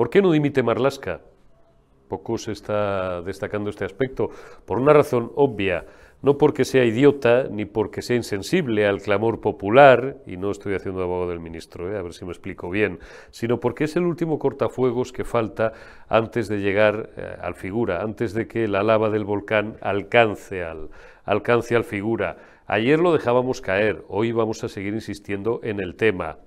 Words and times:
¿Por 0.00 0.08
qué 0.08 0.22
no 0.22 0.32
dimite 0.32 0.62
Marlasca? 0.62 1.20
Poco 2.08 2.38
se 2.38 2.52
está 2.52 3.20
destacando 3.20 3.68
este 3.68 3.84
aspecto, 3.84 4.30
por 4.64 4.78
una 4.78 4.94
razón 4.94 5.30
obvia 5.36 5.84
no 6.22 6.38
porque 6.38 6.64
sea 6.64 6.86
idiota 6.86 7.48
ni 7.50 7.66
porque 7.66 8.00
sea 8.00 8.16
insensible 8.16 8.86
al 8.86 9.02
clamor 9.02 9.42
popular, 9.42 10.16
y 10.26 10.38
no 10.38 10.52
estoy 10.52 10.74
haciendo 10.74 11.02
abogado 11.02 11.28
del 11.28 11.40
ministro, 11.40 11.92
¿eh? 11.92 11.98
a 11.98 12.02
ver 12.02 12.14
si 12.14 12.24
me 12.24 12.30
explico 12.30 12.70
bien, 12.70 12.98
sino 13.30 13.60
porque 13.60 13.84
es 13.84 13.94
el 13.94 14.04
último 14.04 14.38
cortafuegos 14.38 15.12
que 15.12 15.24
falta 15.24 15.74
antes 16.08 16.48
de 16.48 16.60
llegar 16.60 17.10
eh, 17.18 17.36
al 17.38 17.54
figura, 17.54 18.00
antes 18.00 18.32
de 18.32 18.48
que 18.48 18.68
la 18.68 18.82
lava 18.82 19.10
del 19.10 19.24
volcán 19.24 19.76
alcance 19.82 20.64
al, 20.64 20.88
alcance 21.24 21.76
al 21.76 21.84
figura. 21.84 22.38
Ayer 22.66 23.00
lo 23.00 23.12
dejábamos 23.12 23.60
caer, 23.60 24.02
hoy 24.08 24.32
vamos 24.32 24.64
a 24.64 24.70
seguir 24.70 24.94
insistiendo 24.94 25.60
en 25.62 25.78
el 25.78 25.94
tema. 25.94 26.38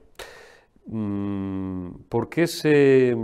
Mm, 0.85 1.91
¿Por 2.09 2.29
qué 2.29 2.45
se 2.45 3.15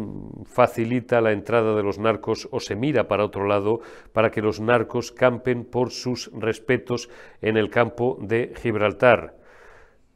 facilita 0.45 1.19
la 1.19 1.33
entrada 1.33 1.75
de 1.75 1.83
los 1.83 1.99
narcos 1.99 2.47
o 2.51 2.59
se 2.61 2.75
mira 2.75 3.07
para 3.07 3.25
otro 3.25 3.45
lado 3.45 3.81
para 4.13 4.31
que 4.31 4.41
los 4.41 4.61
narcos 4.61 5.11
campen 5.11 5.65
por 5.65 5.91
sus 5.91 6.31
respetos 6.33 7.09
en 7.41 7.57
el 7.57 7.69
campo 7.69 8.17
de 8.21 8.53
Gibraltar? 8.61 9.35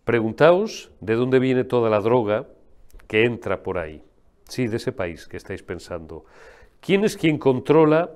Preguntaos 0.05 0.91
de 1.01 1.15
dónde 1.15 1.39
viene 1.39 1.63
toda 1.65 1.89
la 1.89 1.99
droga 1.99 2.47
que 3.07 3.25
entra 3.25 3.61
por 3.61 3.77
ahí. 3.77 4.03
Sí, 4.47 4.67
de 4.67 4.77
ese 4.77 4.91
país 4.91 5.27
que 5.27 5.37
estáis 5.37 5.63
pensando. 5.63 6.25
¿Quién 6.79 7.03
es 7.03 7.17
quien 7.17 7.37
controla 7.37 8.11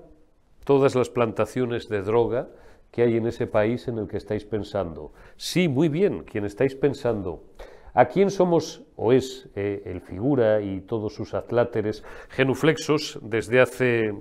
todas 0.63 0.95
las 0.95 1.09
plantaciones 1.09 1.87
de 1.89 2.01
droga 2.01 2.49
que 2.91 3.03
hay 3.03 3.17
en 3.17 3.27
ese 3.27 3.47
país 3.47 3.87
en 3.87 3.97
el 3.97 4.07
que 4.07 4.17
estáis 4.17 4.45
pensando? 4.45 5.13
Sí, 5.35 5.67
muy 5.67 5.89
bien, 5.89 6.23
quien 6.23 6.45
estáis 6.45 6.75
pensando. 6.75 7.43
¿A 7.97 8.05
quién 8.05 8.29
somos, 8.29 8.83
o 8.95 9.11
es 9.11 9.49
eh, 9.55 9.81
el 9.85 10.01
figura 10.01 10.61
y 10.61 10.81
todos 10.81 11.15
sus 11.15 11.33
atláteres 11.33 12.03
genuflexos 12.29 13.17
desde 13.23 13.59
hace, 13.59 14.13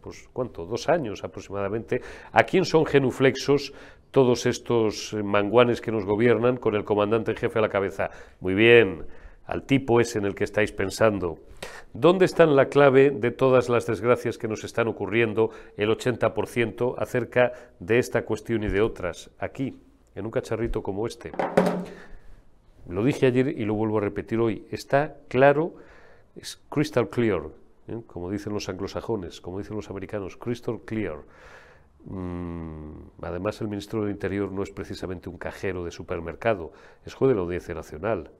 pues 0.00 0.28
cuánto, 0.32 0.64
dos 0.64 0.88
años 0.88 1.24
aproximadamente? 1.24 2.02
¿A 2.30 2.44
quién 2.44 2.64
son 2.64 2.86
genuflexos 2.86 3.72
todos 4.12 4.46
estos 4.46 5.12
manguanes 5.24 5.80
que 5.80 5.90
nos 5.90 6.04
gobiernan 6.04 6.56
con 6.56 6.76
el 6.76 6.84
comandante 6.84 7.32
en 7.32 7.36
jefe 7.36 7.58
a 7.58 7.62
la 7.62 7.68
cabeza? 7.68 8.10
Muy 8.38 8.54
bien, 8.54 9.06
al 9.46 9.64
tipo 9.64 10.00
ese 10.00 10.20
en 10.20 10.26
el 10.26 10.36
que 10.36 10.44
estáis 10.44 10.70
pensando. 10.70 11.40
¿Dónde 11.92 12.26
está 12.26 12.46
la 12.46 12.68
clave 12.68 13.10
de 13.10 13.32
todas 13.32 13.68
las 13.68 13.86
desgracias 13.86 14.38
que 14.38 14.46
nos 14.46 14.62
están 14.62 14.86
ocurriendo, 14.86 15.50
el 15.76 15.90
80% 15.90 16.94
acerca 16.96 17.50
de 17.80 17.98
esta 17.98 18.24
cuestión 18.24 18.62
y 18.62 18.68
de 18.68 18.82
otras? 18.82 19.30
Aquí, 19.40 19.80
en 20.14 20.26
un 20.26 20.30
cacharrito 20.30 20.80
como 20.80 21.08
este. 21.08 21.32
Lo 22.88 23.04
dije 23.04 23.26
ayer 23.26 23.48
y 23.48 23.64
lo 23.64 23.74
vuelvo 23.74 23.98
a 23.98 24.00
repetir 24.00 24.38
hoy. 24.38 24.66
Está 24.70 25.16
claro, 25.28 25.74
es 26.36 26.62
crystal 26.68 27.08
clear, 27.08 27.42
¿eh? 27.88 28.00
como 28.06 28.30
dicen 28.30 28.52
los 28.52 28.68
anglosajones, 28.68 29.40
como 29.40 29.58
dicen 29.58 29.76
los 29.76 29.90
americanos, 29.90 30.36
crystal 30.36 30.80
clear. 30.84 31.18
Mm, 32.04 32.92
además, 33.22 33.60
el 33.60 33.68
ministro 33.68 34.02
del 34.02 34.10
Interior 34.12 34.52
no 34.52 34.62
es 34.62 34.70
precisamente 34.70 35.28
un 35.28 35.38
cajero 35.38 35.84
de 35.84 35.90
supermercado, 35.90 36.72
es 37.04 37.14
juez 37.14 37.30
de 37.30 37.34
la 37.34 37.40
Audiencia 37.40 37.74
Nacional. 37.74 38.30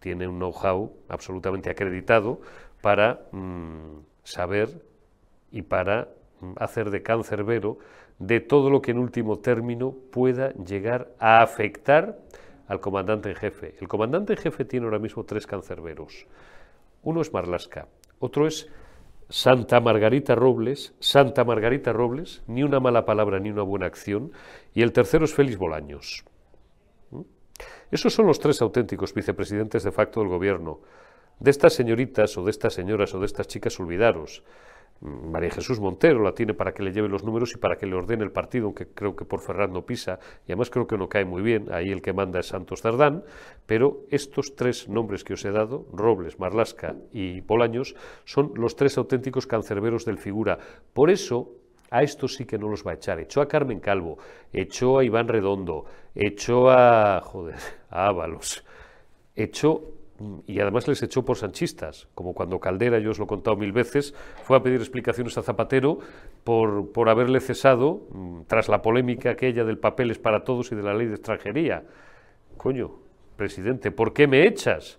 Tiene 0.00 0.26
un 0.26 0.38
know-how 0.38 0.92
absolutamente 1.08 1.70
acreditado 1.70 2.40
para 2.82 3.26
mm, 3.30 4.00
saber 4.24 4.82
y 5.52 5.62
para 5.62 6.08
mm, 6.40 6.54
hacer 6.56 6.90
de 6.90 7.02
cancerbero 7.02 7.78
de 8.18 8.40
todo 8.40 8.70
lo 8.70 8.82
que 8.82 8.90
en 8.90 8.98
último 8.98 9.38
término 9.38 9.94
pueda 10.10 10.52
llegar 10.54 11.14
a 11.18 11.42
afectar 11.42 12.18
al 12.68 12.80
comandante 12.80 13.30
en 13.30 13.36
jefe. 13.36 13.76
El 13.80 13.88
comandante 13.88 14.34
en 14.34 14.38
jefe 14.38 14.64
tiene 14.64 14.86
ahora 14.86 14.98
mismo 14.98 15.24
tres 15.24 15.46
cancerberos. 15.46 16.26
Uno 17.02 17.20
es 17.20 17.32
Marlasca, 17.32 17.88
otro 18.18 18.46
es 18.46 18.68
Santa 19.28 19.80
Margarita 19.80 20.34
Robles, 20.34 20.94
Santa 21.00 21.44
Margarita 21.44 21.92
Robles, 21.92 22.42
ni 22.46 22.62
una 22.62 22.80
mala 22.80 23.04
palabra 23.04 23.40
ni 23.40 23.50
una 23.50 23.62
buena 23.62 23.86
acción, 23.86 24.32
y 24.74 24.82
el 24.82 24.92
tercero 24.92 25.24
es 25.24 25.34
Félix 25.34 25.58
Bolaños. 25.58 26.24
¿Mm? 27.10 27.22
Esos 27.90 28.12
son 28.12 28.26
los 28.26 28.38
tres 28.38 28.60
auténticos 28.62 29.14
vicepresidentes 29.14 29.82
de 29.82 29.92
facto 29.92 30.20
del 30.20 30.28
gobierno. 30.28 30.80
De 31.40 31.50
estas 31.50 31.72
señoritas 31.72 32.36
o 32.38 32.44
de 32.44 32.50
estas 32.50 32.74
señoras 32.74 33.14
o 33.14 33.20
de 33.20 33.26
estas 33.26 33.48
chicas 33.48 33.78
olvidaros. 33.80 34.44
María 35.00 35.50
Jesús 35.50 35.80
Montero 35.80 36.22
la 36.22 36.32
tiene 36.32 36.54
para 36.54 36.72
que 36.72 36.82
le 36.82 36.92
lleve 36.92 37.08
los 37.08 37.24
números 37.24 37.52
y 37.54 37.58
para 37.58 37.76
que 37.76 37.86
le 37.86 37.94
ordene 37.94 38.24
el 38.24 38.32
partido, 38.32 38.66
aunque 38.66 38.86
creo 38.86 39.14
que 39.14 39.24
por 39.24 39.40
Fernando 39.40 39.84
Pisa, 39.84 40.18
y 40.46 40.52
además 40.52 40.70
creo 40.70 40.86
que 40.86 40.96
no 40.96 41.08
cae 41.08 41.24
muy 41.24 41.42
bien, 41.42 41.72
ahí 41.72 41.90
el 41.90 42.00
que 42.00 42.12
manda 42.12 42.40
es 42.40 42.46
Santos 42.46 42.80
Cerdán, 42.80 43.22
pero 43.66 44.00
estos 44.10 44.56
tres 44.56 44.88
nombres 44.88 45.22
que 45.22 45.34
os 45.34 45.44
he 45.44 45.50
dado, 45.50 45.86
Robles, 45.92 46.38
Marlasca 46.38 46.96
y 47.12 47.40
Bolaños, 47.40 47.94
son 48.24 48.52
los 48.54 48.76
tres 48.76 48.96
auténticos 48.96 49.46
cancerberos 49.46 50.04
del 50.04 50.18
figura. 50.18 50.58
Por 50.94 51.10
eso, 51.10 51.52
a 51.90 52.02
estos 52.02 52.34
sí 52.34 52.46
que 52.46 52.58
no 52.58 52.68
los 52.68 52.86
va 52.86 52.92
a 52.92 52.94
echar. 52.94 53.20
Echó 53.20 53.40
a 53.40 53.48
Carmen 53.48 53.80
Calvo, 53.80 54.18
echó 54.52 54.98
a 54.98 55.04
Iván 55.04 55.28
Redondo, 55.28 55.84
echó 56.14 56.70
a, 56.70 57.20
joder, 57.20 57.56
a 57.90 58.08
Ábalos, 58.08 58.64
echó 59.34 59.82
y 60.46 60.60
además 60.60 60.88
les 60.88 61.02
echó 61.02 61.24
por 61.24 61.36
sanchistas, 61.36 62.08
como 62.14 62.34
cuando 62.34 62.60
Caldera, 62.60 62.98
yo 62.98 63.10
os 63.10 63.18
lo 63.18 63.24
he 63.24 63.28
contado 63.28 63.56
mil 63.56 63.72
veces, 63.72 64.14
fue 64.42 64.56
a 64.56 64.62
pedir 64.62 64.80
explicaciones 64.80 65.36
a 65.38 65.42
Zapatero 65.42 65.98
por, 66.44 66.92
por 66.92 67.08
haberle 67.08 67.40
cesado 67.40 68.06
mm, 68.10 68.42
tras 68.46 68.68
la 68.68 68.82
polémica 68.82 69.30
aquella 69.30 69.64
del 69.64 69.78
papeles 69.78 70.18
para 70.18 70.44
todos 70.44 70.72
y 70.72 70.74
de 70.74 70.82
la 70.82 70.94
ley 70.94 71.06
de 71.06 71.14
extranjería. 71.14 71.84
Coño, 72.56 72.92
presidente, 73.36 73.90
¿por 73.90 74.12
qué 74.12 74.26
me 74.26 74.46
echas? 74.46 74.98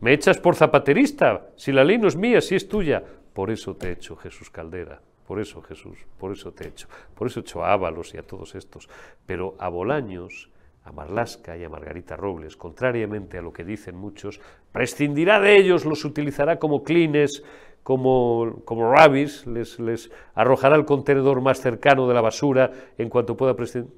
¿Me 0.00 0.12
echas 0.12 0.38
por 0.38 0.56
zapaterista? 0.56 1.48
Si 1.56 1.72
la 1.72 1.84
ley 1.84 1.98
no 1.98 2.08
es 2.08 2.16
mía, 2.16 2.40
si 2.40 2.54
es 2.54 2.68
tuya. 2.68 3.02
Por 3.32 3.50
eso 3.50 3.74
te 3.76 3.90
echo, 3.90 4.16
Jesús 4.16 4.50
Caldera. 4.50 5.00
Por 5.26 5.40
eso, 5.40 5.62
Jesús, 5.62 5.98
por 6.18 6.32
eso 6.32 6.52
te 6.52 6.68
echo. 6.68 6.88
Por 7.14 7.28
eso 7.28 7.40
echo 7.40 7.64
a 7.64 7.72
Ábalos 7.72 8.14
y 8.14 8.18
a 8.18 8.22
todos 8.22 8.54
estos. 8.54 8.88
Pero 9.26 9.54
a 9.58 9.68
Bolaños 9.68 10.50
a 10.84 10.92
Marlasca 10.92 11.56
y 11.56 11.64
a 11.64 11.68
Margarita 11.68 12.16
Robles, 12.16 12.56
contrariamente 12.56 13.38
a 13.38 13.42
lo 13.42 13.52
que 13.52 13.64
dicen 13.64 13.96
muchos, 13.96 14.40
prescindirá 14.70 15.40
de 15.40 15.56
ellos, 15.56 15.84
los 15.86 16.04
utilizará 16.04 16.58
como 16.58 16.84
clines, 16.84 17.42
como, 17.82 18.62
como 18.64 18.90
rabbis, 18.90 19.46
les, 19.46 19.78
les 19.78 20.10
arrojará 20.34 20.74
al 20.74 20.84
contenedor 20.84 21.40
más 21.40 21.60
cercano 21.60 22.06
de 22.06 22.14
la 22.14 22.20
basura 22.20 22.70
en 22.98 23.08
cuanto 23.08 23.36
pueda 23.36 23.54
prescindir. 23.56 23.92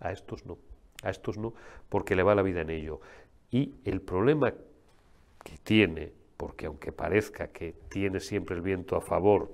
A 0.00 0.12
estos 0.12 0.44
no, 0.44 0.58
a 1.02 1.10
estos 1.10 1.38
no, 1.38 1.54
porque 1.88 2.16
le 2.16 2.22
va 2.22 2.34
la 2.34 2.42
vida 2.42 2.60
en 2.60 2.70
ello. 2.70 3.00
Y 3.50 3.74
el 3.84 4.00
problema 4.00 4.52
que 4.52 5.58
tiene, 5.62 6.12
porque 6.36 6.66
aunque 6.66 6.92
parezca 6.92 7.48
que 7.48 7.74
tiene 7.88 8.20
siempre 8.20 8.56
el 8.56 8.62
viento 8.62 8.96
a 8.96 9.00
favor, 9.00 9.50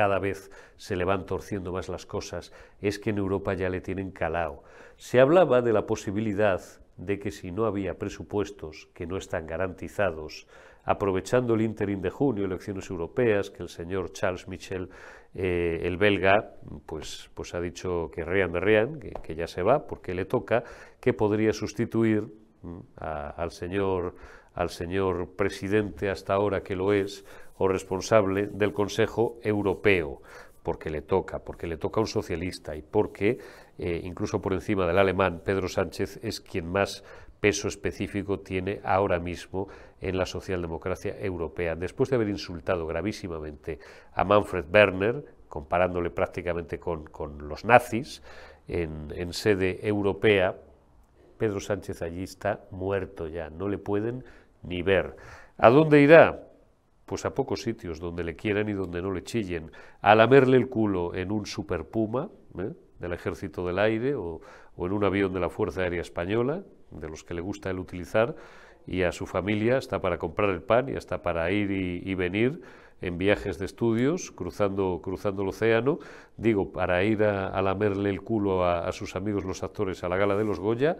cada 0.00 0.18
vez 0.18 0.50
se 0.78 0.96
le 0.96 1.04
van 1.04 1.26
torciendo 1.26 1.72
más 1.72 1.90
las 1.90 2.06
cosas, 2.06 2.54
es 2.80 2.98
que 2.98 3.10
en 3.10 3.18
Europa 3.18 3.52
ya 3.52 3.68
le 3.68 3.82
tienen 3.82 4.12
calado. 4.12 4.64
Se 4.96 5.20
hablaba 5.20 5.60
de 5.60 5.74
la 5.74 5.84
posibilidad 5.84 6.62
de 6.96 7.18
que 7.18 7.30
si 7.30 7.52
no 7.52 7.66
había 7.66 7.98
presupuestos 7.98 8.88
que 8.94 9.06
no 9.06 9.18
están 9.18 9.46
garantizados, 9.46 10.46
aprovechando 10.84 11.52
el 11.52 11.60
interim 11.60 12.00
de 12.00 12.08
junio, 12.08 12.46
elecciones 12.46 12.88
europeas, 12.88 13.50
que 13.50 13.62
el 13.62 13.68
señor 13.68 14.12
Charles 14.12 14.48
Michel, 14.48 14.88
eh, 15.34 15.80
el 15.82 15.98
belga, 15.98 16.54
pues, 16.86 17.28
pues 17.34 17.54
ha 17.54 17.60
dicho 17.60 18.10
que 18.10 18.24
Rean 18.24 18.52
de 18.52 18.60
Rean, 18.60 19.00
que, 19.00 19.34
ya 19.34 19.46
se 19.46 19.62
va 19.62 19.86
porque 19.86 20.14
le 20.14 20.24
toca, 20.24 20.64
que 20.98 21.12
podría 21.12 21.52
sustituir 21.52 22.22
mm, 22.62 22.78
al, 22.96 23.50
señor, 23.50 24.14
al 24.54 24.70
señor 24.70 25.36
presidente 25.36 26.08
hasta 26.08 26.32
ahora 26.32 26.62
que 26.62 26.74
lo 26.74 26.94
es, 26.94 27.22
o 27.60 27.68
responsable 27.68 28.46
del 28.46 28.72
Consejo 28.72 29.36
Europeo, 29.42 30.22
porque 30.62 30.88
le 30.88 31.02
toca, 31.02 31.40
porque 31.40 31.66
le 31.66 31.76
toca 31.76 32.00
a 32.00 32.04
un 32.04 32.06
socialista 32.06 32.74
y 32.74 32.80
porque, 32.80 33.36
eh, 33.76 34.00
incluso 34.02 34.40
por 34.40 34.54
encima 34.54 34.86
del 34.86 34.98
alemán, 34.98 35.42
Pedro 35.44 35.68
Sánchez 35.68 36.20
es 36.22 36.40
quien 36.40 36.72
más 36.72 37.04
peso 37.38 37.68
específico 37.68 38.40
tiene 38.40 38.80
ahora 38.82 39.18
mismo 39.18 39.68
en 40.00 40.16
la 40.16 40.24
socialdemocracia 40.24 41.20
europea. 41.20 41.76
Después 41.76 42.08
de 42.08 42.16
haber 42.16 42.30
insultado 42.30 42.86
gravísimamente 42.86 43.78
a 44.14 44.24
Manfred 44.24 44.64
Werner, 44.72 45.22
comparándole 45.46 46.08
prácticamente 46.08 46.80
con, 46.80 47.10
los 47.46 47.66
nazis 47.66 48.22
en 48.68 49.32
sede 49.34 49.86
europea, 49.86 50.56
Pedro 51.36 51.60
Sánchez 51.60 52.00
allí 52.00 52.22
está 52.22 52.64
muerto 52.70 53.28
ya, 53.28 53.50
no 53.50 53.68
le 53.68 53.76
pueden 53.76 54.24
ni 54.62 54.80
ver. 54.80 55.16
¿A 55.58 55.68
dónde 55.68 56.00
irá? 56.00 56.49
Pues 57.10 57.24
a 57.24 57.34
pocos 57.34 57.62
sitios 57.62 57.98
donde 57.98 58.22
le 58.22 58.36
quieran 58.36 58.68
y 58.68 58.72
donde 58.72 59.02
no 59.02 59.10
le 59.10 59.24
chillen, 59.24 59.72
a 60.00 60.14
lamerle 60.14 60.56
el 60.56 60.68
culo 60.68 61.12
en 61.12 61.32
un 61.32 61.44
super 61.44 61.84
puma 61.84 62.30
¿eh? 62.56 62.70
del 63.00 63.12
ejército 63.12 63.66
del 63.66 63.80
aire 63.80 64.14
o, 64.14 64.40
en 64.78 64.92
un 64.92 65.02
avión 65.02 65.32
de 65.32 65.40
la 65.40 65.50
Fuerza 65.50 65.80
Aérea 65.80 66.02
Española, 66.02 66.62
de 66.92 67.08
los 67.08 67.24
que 67.24 67.34
le 67.34 67.40
gusta 67.40 67.68
el 67.68 67.80
utilizar, 67.80 68.36
y 68.86 69.02
a 69.02 69.10
su 69.10 69.26
familia 69.26 69.78
está 69.78 70.00
para 70.00 70.18
comprar 70.18 70.50
el 70.50 70.62
pan 70.62 70.88
y 70.88 70.94
hasta 70.94 71.20
para 71.20 71.50
ir 71.50 71.72
y, 71.72 72.14
venir 72.14 72.60
en 73.00 73.18
viajes 73.18 73.58
de 73.58 73.64
estudios, 73.64 74.30
cruzando, 74.30 75.00
cruzando 75.02 75.42
el 75.42 75.48
océano, 75.48 75.98
digo, 76.36 76.70
para 76.70 77.02
ir 77.02 77.24
a, 77.24 77.60
lamerle 77.60 78.10
el 78.10 78.22
culo 78.22 78.64
a, 78.64 78.86
a, 78.86 78.92
sus 78.92 79.16
amigos 79.16 79.44
los 79.44 79.64
actores 79.64 80.04
a 80.04 80.08
la 80.08 80.16
gala 80.16 80.36
de 80.36 80.44
los 80.44 80.60
Goya 80.60 80.96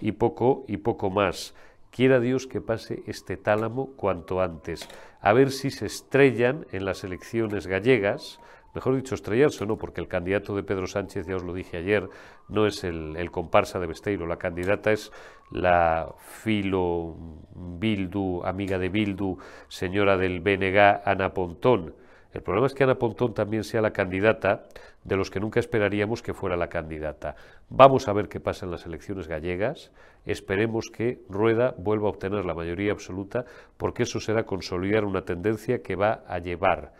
y 0.00 0.12
poco, 0.12 0.64
y 0.68 0.78
poco 0.78 1.10
más. 1.10 1.54
Quiera 1.90 2.20
Dios 2.20 2.46
que 2.46 2.60
pase 2.60 3.02
este 3.06 3.36
tálamo 3.36 3.92
cuanto 3.96 4.40
antes, 4.40 4.88
a 5.20 5.32
ver 5.32 5.50
si 5.50 5.70
se 5.70 5.86
estrellan 5.86 6.66
en 6.70 6.84
las 6.84 7.02
elecciones 7.02 7.66
gallegas, 7.66 8.38
mejor 8.74 8.94
dicho, 8.94 9.14
estrellarse 9.14 9.66
no, 9.66 9.76
porque 9.76 10.00
el 10.00 10.08
candidato 10.08 10.54
de 10.54 10.62
Pedro 10.62 10.86
Sánchez, 10.86 11.26
ya 11.26 11.36
os 11.36 11.42
lo 11.42 11.52
dije 11.52 11.78
ayer, 11.78 12.08
no 12.48 12.66
es 12.66 12.84
el, 12.84 13.30
comparsa 13.32 13.80
de 13.80 13.88
Besteiro, 13.88 14.26
la 14.26 14.38
candidata 14.38 14.92
es 14.92 15.10
la 15.50 16.14
filo 16.18 17.16
Bildu, 17.54 18.42
amiga 18.44 18.78
de 18.78 18.88
Bildu, 18.88 19.38
señora 19.68 20.16
del 20.16 20.40
BNG, 20.40 21.02
Ana 21.04 21.34
Pontón. 21.34 21.94
El 22.32 22.42
problema 22.42 22.68
es 22.68 22.74
que 22.74 22.84
Ana 22.84 22.94
Pontón 22.94 23.34
también 23.34 23.64
sea 23.64 23.80
la 23.80 23.92
candidata 23.92 24.64
de 25.02 25.16
los 25.16 25.30
que 25.30 25.40
nunca 25.40 25.58
esperaríamos 25.58 26.22
que 26.22 26.32
fuera 26.32 26.56
la 26.56 26.68
candidata. 26.68 27.34
Vamos 27.68 28.06
a 28.06 28.12
ver 28.12 28.28
qué 28.28 28.38
pasa 28.38 28.66
en 28.66 28.70
las 28.70 28.86
elecciones 28.86 29.26
gallegas. 29.26 29.90
Esperemos 30.26 30.90
que 30.90 31.22
Rueda 31.28 31.74
vuelva 31.76 32.06
a 32.06 32.10
obtener 32.10 32.44
la 32.44 32.54
mayoría 32.54 32.92
absoluta, 32.92 33.44
porque 33.76 34.04
eso 34.04 34.20
será 34.20 34.44
consolidar 34.44 35.04
una 35.04 35.24
tendencia 35.24 35.82
que 35.82 35.96
va 35.96 36.22
a 36.28 36.38
llevar 36.38 36.92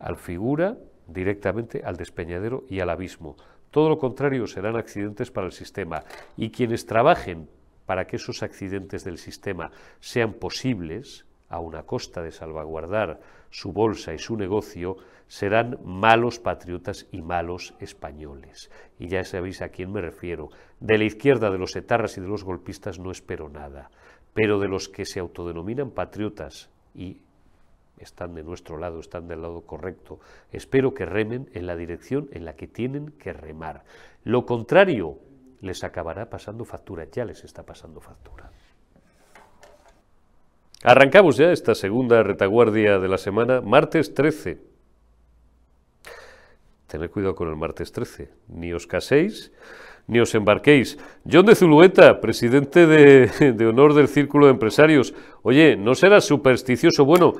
al 0.00 0.16
figura 0.16 0.76
directamente 1.06 1.82
al 1.84 1.96
despeñadero 1.96 2.64
y 2.68 2.80
al 2.80 2.90
abismo. 2.90 3.36
Todo 3.70 3.88
lo 3.88 3.98
contrario 3.98 4.46
serán 4.48 4.76
accidentes 4.76 5.30
para 5.30 5.46
el 5.46 5.52
sistema. 5.52 6.02
Y 6.36 6.50
quienes 6.50 6.86
trabajen 6.86 7.48
para 7.86 8.06
que 8.06 8.16
esos 8.16 8.42
accidentes 8.42 9.04
del 9.04 9.18
sistema 9.18 9.70
sean 10.00 10.32
posibles, 10.32 11.24
a 11.52 11.60
una 11.60 11.82
costa 11.82 12.22
de 12.22 12.32
salvaguardar 12.32 13.20
su 13.52 13.72
bolsa 13.72 14.14
y 14.14 14.18
su 14.18 14.36
negocio, 14.36 14.96
serán 15.28 15.78
malos 15.84 16.40
patriotas 16.40 17.06
y 17.12 17.22
malos 17.22 17.74
españoles. 17.78 18.70
Y 18.98 19.08
ya 19.08 19.22
sabéis 19.24 19.62
a 19.62 19.68
quién 19.68 19.92
me 19.92 20.00
refiero. 20.00 20.48
De 20.80 20.98
la 20.98 21.04
izquierda 21.04 21.50
de 21.50 21.58
los 21.58 21.76
etarras 21.76 22.16
y 22.18 22.20
de 22.20 22.28
los 22.28 22.44
golpistas 22.44 22.98
no 22.98 23.10
espero 23.10 23.48
nada, 23.48 23.90
pero 24.34 24.58
de 24.58 24.68
los 24.68 24.88
que 24.88 25.04
se 25.04 25.20
autodenominan 25.20 25.90
patriotas 25.90 26.70
y 26.94 27.20
están 27.98 28.34
de 28.34 28.42
nuestro 28.42 28.78
lado, 28.78 28.98
están 28.98 29.28
del 29.28 29.42
lado 29.42 29.60
correcto, 29.60 30.18
espero 30.50 30.92
que 30.92 31.06
remen 31.06 31.48
en 31.52 31.66
la 31.66 31.76
dirección 31.76 32.28
en 32.32 32.44
la 32.44 32.54
que 32.54 32.66
tienen 32.66 33.12
que 33.12 33.32
remar. 33.32 33.84
Lo 34.24 34.44
contrario 34.44 35.18
les 35.60 35.84
acabará 35.84 36.28
pasando 36.28 36.64
factura, 36.64 37.06
ya 37.10 37.24
les 37.24 37.44
está 37.44 37.62
pasando 37.62 38.00
factura. 38.00 38.50
Arrancamos 40.84 41.36
ya 41.36 41.52
esta 41.52 41.76
segunda 41.76 42.24
retaguardia 42.24 42.98
de 42.98 43.06
la 43.06 43.16
semana, 43.16 43.60
martes 43.60 44.14
13. 44.14 44.58
Tened 46.88 47.08
cuidado 47.08 47.36
con 47.36 47.48
el 47.48 47.54
martes 47.54 47.92
13. 47.92 48.30
Ni 48.48 48.72
os 48.72 48.88
caséis, 48.88 49.52
ni 50.08 50.18
os 50.18 50.34
embarquéis. 50.34 50.98
John 51.30 51.46
de 51.46 51.54
Zulueta, 51.54 52.20
presidente 52.20 52.88
de, 52.88 53.64
honor 53.64 53.94
del 53.94 54.08
Círculo 54.08 54.46
de 54.46 54.52
Empresarios. 54.54 55.14
Oye, 55.42 55.76
no 55.76 55.94
serás 55.94 56.24
supersticioso. 56.24 57.04
Bueno, 57.04 57.34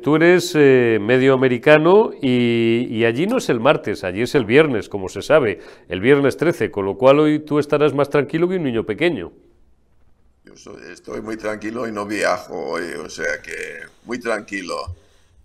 tú 0.00 0.14
eres 0.14 0.54
eh, 0.54 0.98
medio 1.00 1.34
americano 1.34 2.12
y, 2.22 2.86
y, 2.88 3.04
allí 3.06 3.26
no 3.26 3.38
es 3.38 3.48
el 3.48 3.58
martes, 3.58 4.04
allí 4.04 4.22
es 4.22 4.36
el 4.36 4.44
viernes, 4.44 4.88
como 4.88 5.08
se 5.08 5.22
sabe, 5.22 5.58
el 5.88 6.00
viernes 6.00 6.36
13, 6.36 6.70
con 6.70 6.84
lo 6.84 6.96
cual 6.96 7.18
hoy 7.18 7.40
tú 7.40 7.58
estarás 7.58 7.92
más 7.92 8.08
tranquilo 8.08 8.48
que 8.48 8.54
un 8.54 8.62
niño 8.62 8.84
pequeño. 8.84 9.32
Yo 10.56 10.78
estoy 10.78 11.22
muy 11.22 11.36
tranquilo 11.36 11.88
y 11.88 11.92
no 11.92 12.04
viajo 12.04 12.54
hoy, 12.54 12.92
o 12.92 13.08
sea 13.08 13.40
que 13.40 13.80
muy 14.04 14.18
tranquilo, 14.18 14.94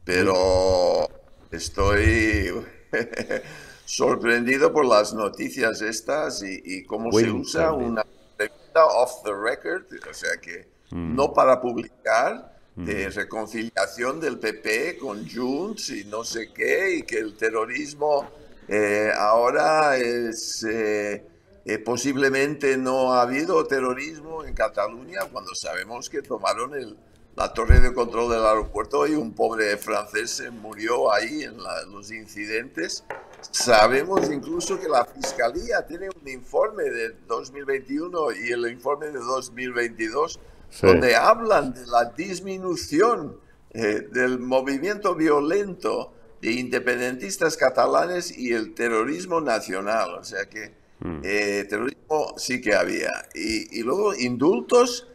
pero 0.04 1.08
estoy 1.50 2.52
sorprendido 3.86 4.74
por 4.74 4.86
las 4.86 5.14
noticias 5.14 5.82
estas 5.82 6.44
y, 6.44 6.84
cómo 6.84 7.12
se 7.12 7.32
usa 7.32 7.72
una 7.72 8.06
pregunta 8.36 8.86
off 8.86 9.24
the 9.24 9.32
record, 9.32 9.86
o 10.10 10.14
sea 10.14 10.38
que 10.42 10.68
mm. 10.92 11.16
no 11.16 11.34
para 11.34 11.62
publicar, 11.62 12.58
de 12.76 13.08
mm. 13.08 13.12
reconciliación 13.14 14.20
del 14.20 14.40
PP 14.40 14.98
con 14.98 15.28
Junts 15.28 15.90
y 15.90 16.04
no 16.06 16.24
sé 16.24 16.52
qué, 16.54 16.98
y 16.98 17.02
que 17.04 17.18
el 17.20 17.36
terrorismo 17.38 18.30
eh, 18.68 19.12
ahora 19.16 19.98
es... 19.98 20.66
Eh, 20.70 21.37
eh, 21.68 21.80
posiblemente 21.80 22.78
no 22.78 23.14
ha 23.14 23.24
habido 23.24 23.66
terrorismo 23.68 24.46
en 24.46 24.54
Cataluña 24.54 25.20
cuando 25.30 25.54
sabemos 25.54 26.10
que 26.10 26.22
tomaron 26.22 26.74
el, 26.74 26.98
la 27.36 27.54
torre 27.54 27.82
de 27.82 27.94
control 27.94 28.32
del 28.32 28.46
aeropuerto 28.46 29.06
y 29.06 29.16
un 29.16 29.34
pobre 29.34 29.76
francés 29.76 30.32
se 30.32 30.50
murió 30.50 31.12
ahí 31.12 31.44
en 31.44 31.58
los 31.92 32.10
incidentes. 32.10 33.04
Sabemos 33.52 34.32
incluso 34.32 34.80
que 34.80 34.88
la 34.88 35.04
Fiscalía 35.04 35.86
tiene 35.86 36.08
un 36.10 36.28
informe 36.30 36.84
de 36.84 37.10
2021 37.28 38.32
y 38.32 38.54
el 38.54 38.72
informe 38.72 39.08
de 39.08 39.20
2022 39.20 40.40
donde 40.82 41.18
hablan 41.18 41.74
de 41.74 41.86
la 41.86 42.06
disminución 42.06 43.42
eh, 43.72 44.08
del 44.10 44.40
movimiento 44.40 45.16
violento 45.16 46.14
de 46.42 46.54
independentistas 46.54 47.58
catalanes 47.58 48.38
y 48.38 48.54
el 48.54 48.74
terrorismo 48.74 49.42
nacional. 49.42 50.16
O 50.16 50.24
sea 50.24 50.48
que 50.48 50.87
Mm. 51.00 51.22
Eh, 51.24 51.66
terrorismo 51.70 52.34
sí 52.38 52.62
que 52.62 52.74
había. 52.74 53.12
Y, 53.34 53.84
luego 53.84 54.16
indultos 54.16 55.08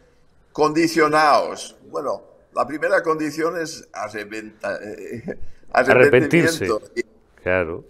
condicionados. 0.51 1.75
Bueno, 1.89 2.23
la 2.55 2.65
primera 2.65 3.01
condición 3.01 3.59
es 3.59 3.87
eh, 4.13 5.37
arrepentirse. 5.73 6.67
Claro. 7.41 7.85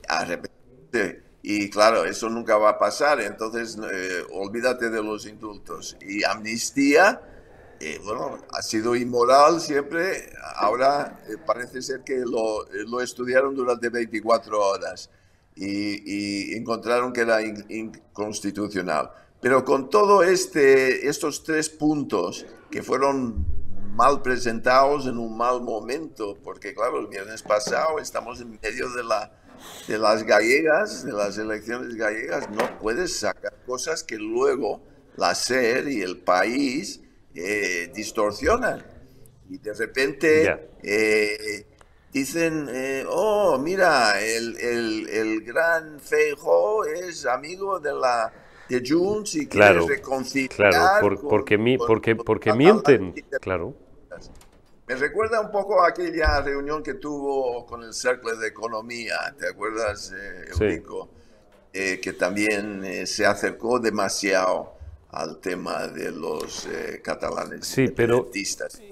Y 1.46 1.70
claro, 1.70 2.06
eso 2.06 2.30
nunca 2.30 2.58
va 2.58 2.70
a 2.70 2.80
pasar. 2.80 3.22
Entonces, 3.22 3.78
eh, 3.92 4.24
olvídate 4.32 4.90
de 4.90 5.04
los 5.04 5.26
indultos. 5.26 5.98
Y 6.02 6.24
amnistía, 6.24 7.22
bueno, 8.06 8.40
ha 8.54 8.62
sido 8.62 8.96
inmoral 8.96 9.60
siempre. 9.60 10.32
Ahora 10.56 11.20
parece 11.46 11.82
ser 11.82 12.02
que 12.02 12.20
lo, 12.20 12.66
lo 12.88 13.02
estudiaron 13.02 13.54
durante 13.56 13.90
24 13.90 14.58
horas 14.58 15.10
y, 15.56 16.56
encontraron 16.56 17.14
que 17.14 17.22
era 17.22 17.42
inconstitucional. 17.42 19.12
Pero 19.42 19.66
con 19.66 19.90
todo 19.90 20.24
este, 20.24 21.08
estos 21.08 21.44
tres 21.44 21.70
puntos 21.70 22.46
que 22.72 22.82
fueron 22.82 23.46
mal 23.94 24.22
presentados 24.22 25.06
en 25.06 25.18
un 25.18 25.38
mal 25.38 25.62
momento, 25.62 26.38
porque 26.44 26.74
claro, 26.74 27.00
el 27.00 27.08
viernes 27.08 27.44
pasado 27.44 28.00
estamos 28.00 28.42
en 28.42 28.60
medio 28.62 28.90
de, 28.92 29.04
la, 29.04 29.32
de 29.88 29.98
las 29.98 30.24
gallegas, 30.24 31.04
de 31.04 31.12
las 31.12 31.38
elecciones 31.38 31.96
gallegas, 31.96 32.50
no 32.50 32.80
puedes 32.80 33.20
sacar 33.20 33.54
cosas 33.66 34.04
que 34.04 34.18
luego 34.18 34.82
la 35.18 35.36
SER 35.36 35.88
y 35.90 36.02
el 36.02 36.18
país 36.18 37.02
eh, 37.36 37.92
distorsionan. 37.94 38.84
Y 39.50 39.58
de 39.58 39.74
repente 39.74 40.70
eh, 40.82 41.68
dicen, 42.14 42.70
eh, 42.72 43.06
oh, 43.10 43.58
mira, 43.58 44.22
el, 44.22 44.58
el, 44.58 45.10
el 45.10 45.42
gran 45.44 46.00
Feijo 46.00 46.86
es 46.86 47.26
amigo 47.26 47.80
de 47.80 47.94
la 47.94 48.32
de 48.70 48.84
Junts 48.88 49.36
y 49.36 49.48
claro, 49.48 49.86
quiere 49.86 49.96
reconciliar. 49.98 50.72
Claro, 50.72 51.20
porque, 51.28 51.58
mi, 51.58 51.78
porque, 51.78 52.16
porque 52.16 52.54
mienten, 52.54 53.14
claro. 53.42 53.74
Me 54.88 54.96
recuerda 54.96 55.40
un 55.40 55.50
poco 55.50 55.82
a 55.82 55.90
aquella 55.90 56.42
reunión 56.42 56.84
que 56.84 56.96
tuvo 56.96 57.66
con 57.66 57.84
el 57.84 57.94
Cercle 57.94 58.36
de 58.36 58.48
Economía, 58.48 59.16
¿te 59.40 59.48
acuerdas, 59.48 60.14
eh, 60.16 60.52
Eurico? 60.52 61.10
Eh, 61.72 62.00
que 62.00 62.14
también 62.14 62.84
eh, 62.84 63.08
se 63.08 63.26
acercó 63.26 63.80
demasiado 63.80 64.73
al 65.14 65.38
tema 65.38 65.88
de 65.88 66.12
los 66.12 66.66
eh, 66.66 67.00
catalanes 67.04 67.68
sí, 67.68 67.88
pero 67.96 68.30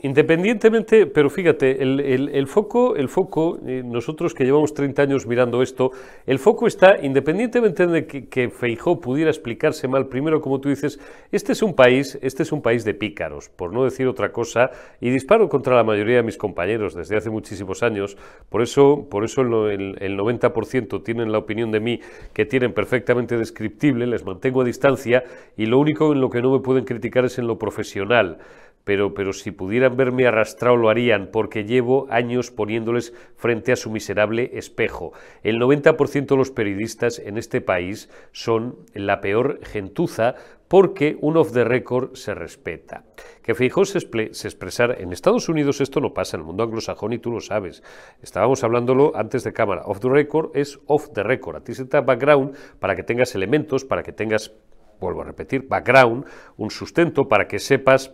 independientemente, 0.04 1.08
pero 1.08 1.32
fíjate, 1.32 1.82
el, 1.82 2.00
el, 2.00 2.48
foco, 2.48 2.96
el 2.96 3.10
foco 3.10 3.58
eh, 3.66 3.82
nosotros 3.84 4.36
que 4.36 4.44
llevamos 4.44 4.76
30 4.76 5.02
años 5.02 5.26
mirando 5.26 5.64
esto, 5.64 5.92
el 6.28 6.38
foco 6.38 6.68
está, 6.68 6.98
independientemente 7.02 7.88
de 7.88 8.06
que, 8.06 8.28
que, 8.28 8.50
Feijó 8.50 9.00
pudiera 9.00 9.32
explicarse 9.32 9.88
mal, 9.88 10.08
primero, 10.08 10.42
como 10.42 10.62
tú 10.62 10.70
dices, 10.70 11.00
este 11.32 11.54
es 11.54 11.64
un 11.64 11.74
país, 11.74 12.20
este 12.22 12.44
es 12.44 12.52
un 12.52 12.62
país 12.62 12.86
de 12.86 12.94
pícaros, 12.94 13.50
por 13.50 13.74
no 13.74 13.84
decir 13.84 14.08
otra 14.08 14.32
cosa, 14.32 14.70
y 15.00 15.10
disparo 15.10 15.50
contra 15.50 15.76
la 15.76 15.84
mayoría 15.84 16.18
de 16.18 16.24
mis 16.24 16.38
compañeros 16.38 16.94
desde 16.94 17.18
hace 17.18 17.32
muchísimos 17.32 17.82
años, 17.82 18.16
por 18.50 18.62
eso, 18.62 19.08
por 19.10 19.24
eso 19.24 19.42
el, 19.42 19.98
el 20.00 20.18
90% 20.20 21.04
tienen 21.04 21.32
la 21.32 21.40
opinión 21.40 21.72
de 21.72 21.80
mí 21.80 22.00
que 22.34 22.46
tienen 22.46 22.74
perfectamente 22.74 23.38
descriptible, 23.38 24.06
les 24.06 24.24
mantengo 24.24 24.62
a 24.62 24.66
distancia, 24.66 25.24
y 25.58 25.66
lo 25.66 25.80
único 25.80 26.11
en 26.14 26.22
lo 26.22 26.30
que 26.30 26.42
no 26.42 26.52
me 26.52 26.60
pueden 26.60 26.86
criticar 26.86 27.26
es 27.26 27.38
en 27.38 27.48
lo 27.48 27.58
profesional, 27.58 28.40
pero, 28.84 29.14
pero 29.14 29.34
si 29.34 29.52
pudieran 29.52 29.96
verme 29.96 30.28
arrastrado 30.28 30.76
lo 30.76 30.90
harían, 30.90 31.30
porque 31.32 31.66
llevo 31.66 32.08
años 32.10 32.52
poniéndoles 32.52 33.14
frente 33.36 33.72
a 33.72 33.76
su 33.76 33.92
miserable 33.92 34.52
espejo. 34.54 35.14
El 35.44 35.60
90% 35.60 36.26
de 36.26 36.38
los 36.38 36.52
periodistas 36.52 37.20
en 37.20 37.38
este 37.38 37.62
país 37.62 38.10
son 38.32 38.78
la 38.94 39.22
peor 39.22 39.60
gentuza 39.64 40.36
porque 40.68 41.18
un 41.20 41.36
off 41.36 41.52
the 41.52 41.66
record 41.66 42.16
se 42.16 42.34
respeta. 42.34 43.04
Que 43.44 43.54
Feijóo 43.54 43.84
se, 43.84 44.00
se 44.00 44.48
expresara 44.48 44.96
en 44.98 45.12
Estados 45.12 45.50
Unidos 45.50 45.82
esto 45.82 46.00
no 46.00 46.14
pasa, 46.14 46.38
en 46.38 46.42
el 46.42 46.48
mundo 46.48 46.64
anglosajón 46.64 47.12
y 47.12 47.20
tú 47.20 47.30
lo 47.30 47.42
sabes. 47.42 47.84
Estábamos 48.22 48.64
hablándolo 48.64 49.12
antes 49.14 49.44
de 49.44 49.52
cámara. 49.52 49.82
Off 49.84 50.00
the 50.00 50.08
record 50.08 50.56
es 50.56 50.80
off 50.88 51.10
the 51.14 51.24
record. 51.24 51.58
A 51.58 51.64
ti 51.66 51.74
se 51.74 51.84
te 51.84 51.98
da 51.98 52.02
background 52.02 52.56
para 52.80 52.96
que 52.96 53.04
tengas 53.04 53.36
elementos, 53.36 53.84
para 53.84 54.02
que 54.02 54.14
tengas 54.14 54.54
vuelvo 55.02 55.22
a 55.22 55.26
repetir, 55.26 55.68
background, 55.68 56.26
un 56.58 56.70
sustento 56.70 57.24
para 57.28 57.48
que 57.48 57.60
sepas 57.60 58.14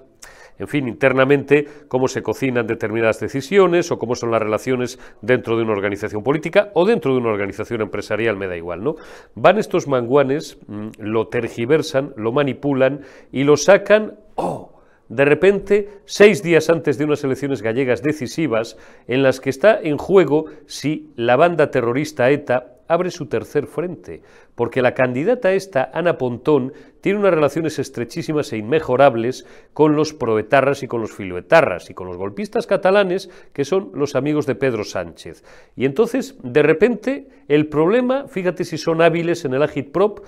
en 0.59 0.67
fin, 0.67 0.87
internamente, 0.87 1.67
cómo 1.87 2.07
se 2.07 2.23
cocinan 2.23 2.65
determinadas 2.65 3.19
decisiones 3.19 3.91
o 3.91 3.99
cómo 3.99 4.15
son 4.15 4.31
las 4.31 4.41
relaciones 4.41 4.99
dentro 5.21 5.55
de 5.55 5.63
una 5.63 5.73
organización 5.73 6.23
política 6.23 6.71
o 6.73 6.85
dentro 6.85 7.13
de 7.13 7.19
una 7.19 7.29
organización 7.29 7.81
empresarial, 7.81 8.37
me 8.37 8.47
da 8.47 8.57
igual, 8.57 8.83
¿no? 8.83 8.95
Van 9.35 9.59
estos 9.59 9.87
manguanes, 9.87 10.57
mm, 10.67 10.87
lo 10.97 11.27
tergiversan, 11.27 12.13
lo 12.17 12.31
manipulan 12.31 13.01
y 13.31 13.43
lo 13.43 13.55
sacan, 13.55 14.15
¡oh! 14.35 14.73
De 15.09 15.23
repente, 15.23 15.89
seis 16.05 16.43
días 16.43 16.69
antes 16.69 16.97
de 16.97 17.05
unas 17.05 17.23
elecciones 17.23 17.61
gallegas 17.61 18.01
decisivas, 18.01 18.77
en 19.07 19.23
las 19.23 19.39
que 19.39 19.49
está 19.49 19.79
en 19.79 19.97
juego 19.97 20.45
si 20.65 21.13
la 21.15 21.37
banda 21.37 21.71
terrorista 21.71 22.29
ETA 22.29 22.76
abre 22.87 23.11
su 23.11 23.27
tercer 23.27 23.67
frente, 23.67 24.21
porque 24.55 24.81
la 24.81 24.93
candidata 24.93 25.53
esta, 25.53 25.91
Ana 25.93 26.17
Pontón, 26.17 26.73
tiene 27.01 27.19
unas 27.19 27.33
relaciones 27.33 27.79
estrechísimas 27.79 28.51
e 28.53 28.57
inmejorables 28.57 29.45
con 29.73 29.95
los 29.95 30.13
proetarras 30.13 30.83
y 30.83 30.87
con 30.87 31.01
los 31.01 31.13
filoetarras 31.13 31.89
y 31.89 31.93
con 31.93 32.07
los 32.07 32.17
golpistas 32.17 32.67
catalanes, 32.67 33.29
que 33.53 33.65
son 33.65 33.91
los 33.93 34.15
amigos 34.15 34.45
de 34.45 34.55
Pedro 34.55 34.83
Sánchez. 34.83 35.43
Y 35.75 35.85
entonces, 35.85 36.35
de 36.43 36.63
repente, 36.63 37.27
el 37.47 37.67
problema, 37.67 38.27
fíjate 38.27 38.65
si 38.65 38.77
son 38.77 39.01
hábiles 39.01 39.45
en 39.45 39.53
el 39.53 39.63
agitprop, 39.63 40.19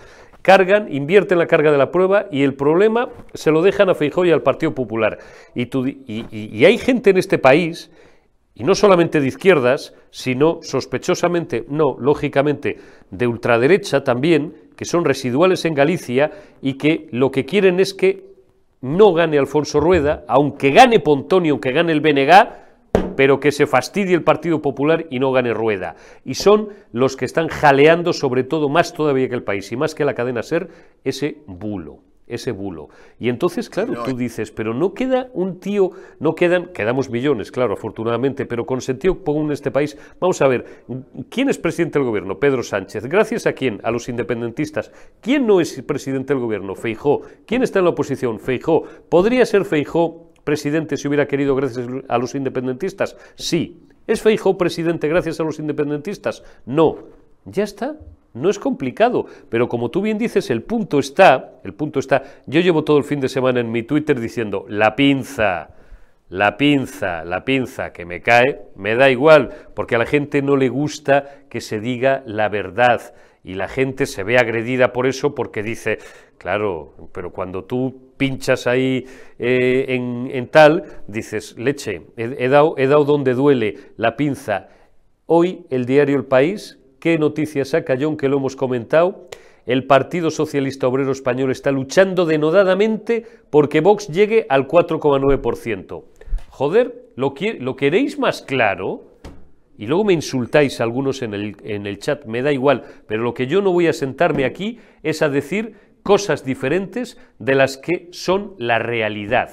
cargan, 0.42 0.92
invierten 0.94 1.38
la 1.38 1.48
carga 1.48 1.72
de 1.72 1.78
la 1.78 1.92
prueba 1.92 2.28
y 2.32 2.44
el 2.44 2.54
problema 2.54 3.10
se 3.34 3.51
lo 3.51 3.62
dejan 3.62 3.89
a 3.89 3.96
Feijóo 3.96 4.25
y 4.25 4.32
al 4.32 4.42
Partido 4.42 4.74
Popular. 4.74 5.20
Y, 5.54 6.66
hay 6.66 6.78
gente 6.78 7.10
en 7.10 7.18
este 7.18 7.38
país 7.38 7.92
y 8.60 8.63
no 8.66 8.75
solamente 8.75 9.22
de 9.22 9.28
izquierdas, 9.28 9.94
sino 10.12 10.60
sospechosamente, 10.62 11.63
no, 11.70 11.96
lógicamente, 11.98 12.78
de 13.10 13.25
ultraderecha 13.25 14.04
también, 14.04 14.54
que 14.75 14.84
son 14.84 15.06
residuales 15.06 15.63
en 15.63 15.74
Galicia 15.74 16.32
y 16.62 16.74
que 16.74 17.08
lo 17.12 17.32
que 17.32 17.46
quieren 17.46 17.80
es 17.80 17.94
que 17.94 18.25
no 18.82 19.13
gane 19.13 19.39
Alfonso 19.39 19.80
Rueda, 19.80 20.25
aunque 20.28 20.72
gane 20.72 21.00
Pontón 21.00 21.46
y 21.46 21.50
aunque 21.50 21.72
gane 21.72 21.94
el 21.94 22.01
BNG, 22.01 23.16
pero 23.16 23.39
que 23.39 23.54
se 23.54 23.66
fastidie 23.66 24.13
el 24.13 24.24
Partido 24.24 24.62
Popular 24.62 25.06
y 25.10 25.20
no 25.20 25.32
gane 25.32 25.54
Rueda. 25.54 25.96
Y 26.25 26.34
son 26.34 26.68
los 26.92 27.16
que 27.16 27.24
están 27.24 27.48
jaleando, 27.48 28.12
sobre 28.12 28.44
todo, 28.44 28.68
más 28.68 28.94
todavía 28.94 29.30
que 29.30 29.36
el 29.36 29.44
país 29.44 29.72
y 29.72 29.78
más 29.78 29.96
que 29.96 30.04
la 30.04 30.16
cadena 30.16 30.44
SER, 30.44 30.70
ese 31.06 31.38
bulo 31.48 32.09
ese 32.29 32.51
bulo. 32.51 32.89
Y 33.19 33.27
entonces, 33.27 33.69
claro, 33.69 34.03
tú 34.05 34.15
dices, 34.15 34.51
pero 34.51 34.74
no 34.74 34.93
queda 34.93 35.29
un 35.33 35.59
tío, 35.59 35.91
no 36.19 36.36
quedan, 36.36 36.67
quedamos 36.67 37.09
millones, 37.09 37.51
claro, 37.51 37.74
afortunadamente, 37.74 38.45
pero 38.45 38.65
con 38.65 38.79
sentido 38.79 39.21
común 39.24 39.48
en 39.48 39.51
este 39.53 39.71
país. 39.71 39.98
Vamos 40.19 40.41
a 40.41 40.48
ver, 40.48 40.83
¿quién 41.29 41.50
es 41.50 41.57
presidente 41.57 42.00
del 42.00 42.07
gobierno? 42.07 42.39
Pedro 42.39 42.63
Sánchez. 42.63 43.05
¿Gracias 43.07 43.48
a 43.48 43.53
quién? 43.53 43.81
A 43.83 43.91
los 43.91 44.07
independentistas. 44.07 44.91
¿Quién 45.19 45.45
no 45.45 45.59
es 45.59 45.81
presidente 45.81 46.33
del 46.33 46.41
gobierno? 46.41 46.75
Feijó. 46.75 47.21
¿Quién 47.45 47.63
está 47.63 47.79
en 47.79 47.86
la 47.86 47.91
oposición? 47.91 48.39
Feijó. 48.39 48.83
¿Podría 49.09 49.45
ser 49.45 49.65
Feijó 49.65 50.31
presidente 50.43 50.98
si 50.98 51.07
hubiera 51.07 51.27
querido 51.27 51.55
gracias 51.55 51.88
a 52.07 52.17
los 52.17 52.36
independentistas? 52.36 53.17
Sí. 53.36 53.81
¿Es 54.07 54.21
Feijó 54.21 54.57
presidente 54.57 55.07
gracias 55.07 55.39
a 55.39 55.43
los 55.43 55.59
independentistas? 55.59 56.43
No. 56.65 56.98
Ya 57.45 57.63
está. 57.63 57.98
No 58.33 58.50
es 58.50 58.59
complicado, 58.59 59.25
pero 59.50 59.67
como 59.67 59.89
tú 59.89 60.01
bien 60.01 60.17
dices, 60.17 60.50
el 60.50 60.62
punto 60.62 61.00
está, 61.00 61.53
el 61.63 61.74
punto 61.74 62.00
está, 62.00 62.24
yo 62.45 62.62
llevo 62.62 62.83
todo 62.83 62.98
el 62.98 63.03
fin 63.03 63.19
de 63.19 63.29
semana 63.29 63.59
en 63.59 63.71
mi 63.71 63.83
Twitter 63.83 64.19
diciendo, 64.19 64.65
la 64.69 64.95
pinza, 64.95 65.71
la 66.29 66.57
pinza, 66.57 67.24
la 67.24 67.43
pinza 67.43 67.91
que 67.91 68.05
me 68.05 68.21
cae, 68.21 68.62
me 68.75 68.95
da 68.95 69.09
igual, 69.09 69.50
porque 69.74 69.95
a 69.95 69.98
la 70.00 70.05
gente 70.05 70.41
no 70.41 70.57
le 70.57 70.69
gusta 70.69 71.41
que 71.50 71.59
se 71.59 71.79
diga 71.79 72.21
la 72.25 72.50
verdad 72.50 73.13
y 73.43 73.55
la 73.55 73.67
gente 73.67 74.05
se 74.05 74.24
ve 74.24 74.38
agredida 74.38 74.93
por 74.93 75.07
eso 75.07 75.33
porque 75.33 75.63
dice, 75.63 75.98
claro, 76.38 77.09
pero 77.12 77.31
cuando 77.31 77.63
tú 77.63 78.12
pinchas 78.17 78.67
ahí 78.67 79.05
eh, 79.39 79.86
en, 79.88 80.48
tal, 80.50 80.83
dices, 81.07 81.57
leche, 81.57 82.01
he, 82.17 82.48
dado, 82.48 82.75
he 82.77 82.88
dado 82.88 83.05
donde 83.05 83.33
duele 83.33 83.77
la 83.98 84.15
pinza. 84.17 84.69
Hoy 85.25 85.65
el 85.69 85.86
diario 85.86 86.17
El 86.17 86.25
País 86.25 86.78
¿Qué 87.00 87.18
noticias 87.18 87.70
saca 87.70 87.98
John 88.00 88.18
que 88.18 88.27
lo 88.27 88.38
hemos 88.38 88.58
comentado? 88.58 89.29
El 89.65 89.86
Partido 89.86 90.32
Socialista 90.32 90.88
Obrero 90.88 91.13
Español 91.13 91.50
está 91.50 91.72
luchando 91.72 92.25
denodadamente 92.25 93.25
porque 93.50 93.79
Vox 93.79 94.10
llegue 94.10 94.46
al 94.50 94.68
4,9%. 94.68 96.03
Joder, 96.50 97.06
¿lo, 97.15 97.34
¿lo, 97.60 97.75
queréis 97.77 98.20
más 98.20 98.41
claro? 98.41 99.06
Y 99.77 99.88
luego 99.88 100.03
me 100.03 100.12
insultáis 100.12 100.82
algunos 100.82 101.22
en 101.22 101.34
el, 101.34 101.56
en 101.63 101.88
el 101.88 102.00
chat, 102.00 102.25
me 102.25 102.41
da 102.41 102.51
igual, 102.51 102.84
pero 103.08 103.24
lo 103.24 103.34
que 103.34 103.48
yo 103.48 103.62
no 103.62 103.72
voy 103.72 103.88
a 103.88 103.94
sentarme 103.94 104.44
aquí 104.44 104.79
es 105.01 105.22
a 105.22 105.29
decir 105.29 105.75
cosas 106.03 106.44
diferentes 106.44 107.18
de 107.38 107.56
las 107.56 107.77
que 107.77 108.10
son 108.12 108.56
la 108.58 108.77
realidad. 108.77 109.51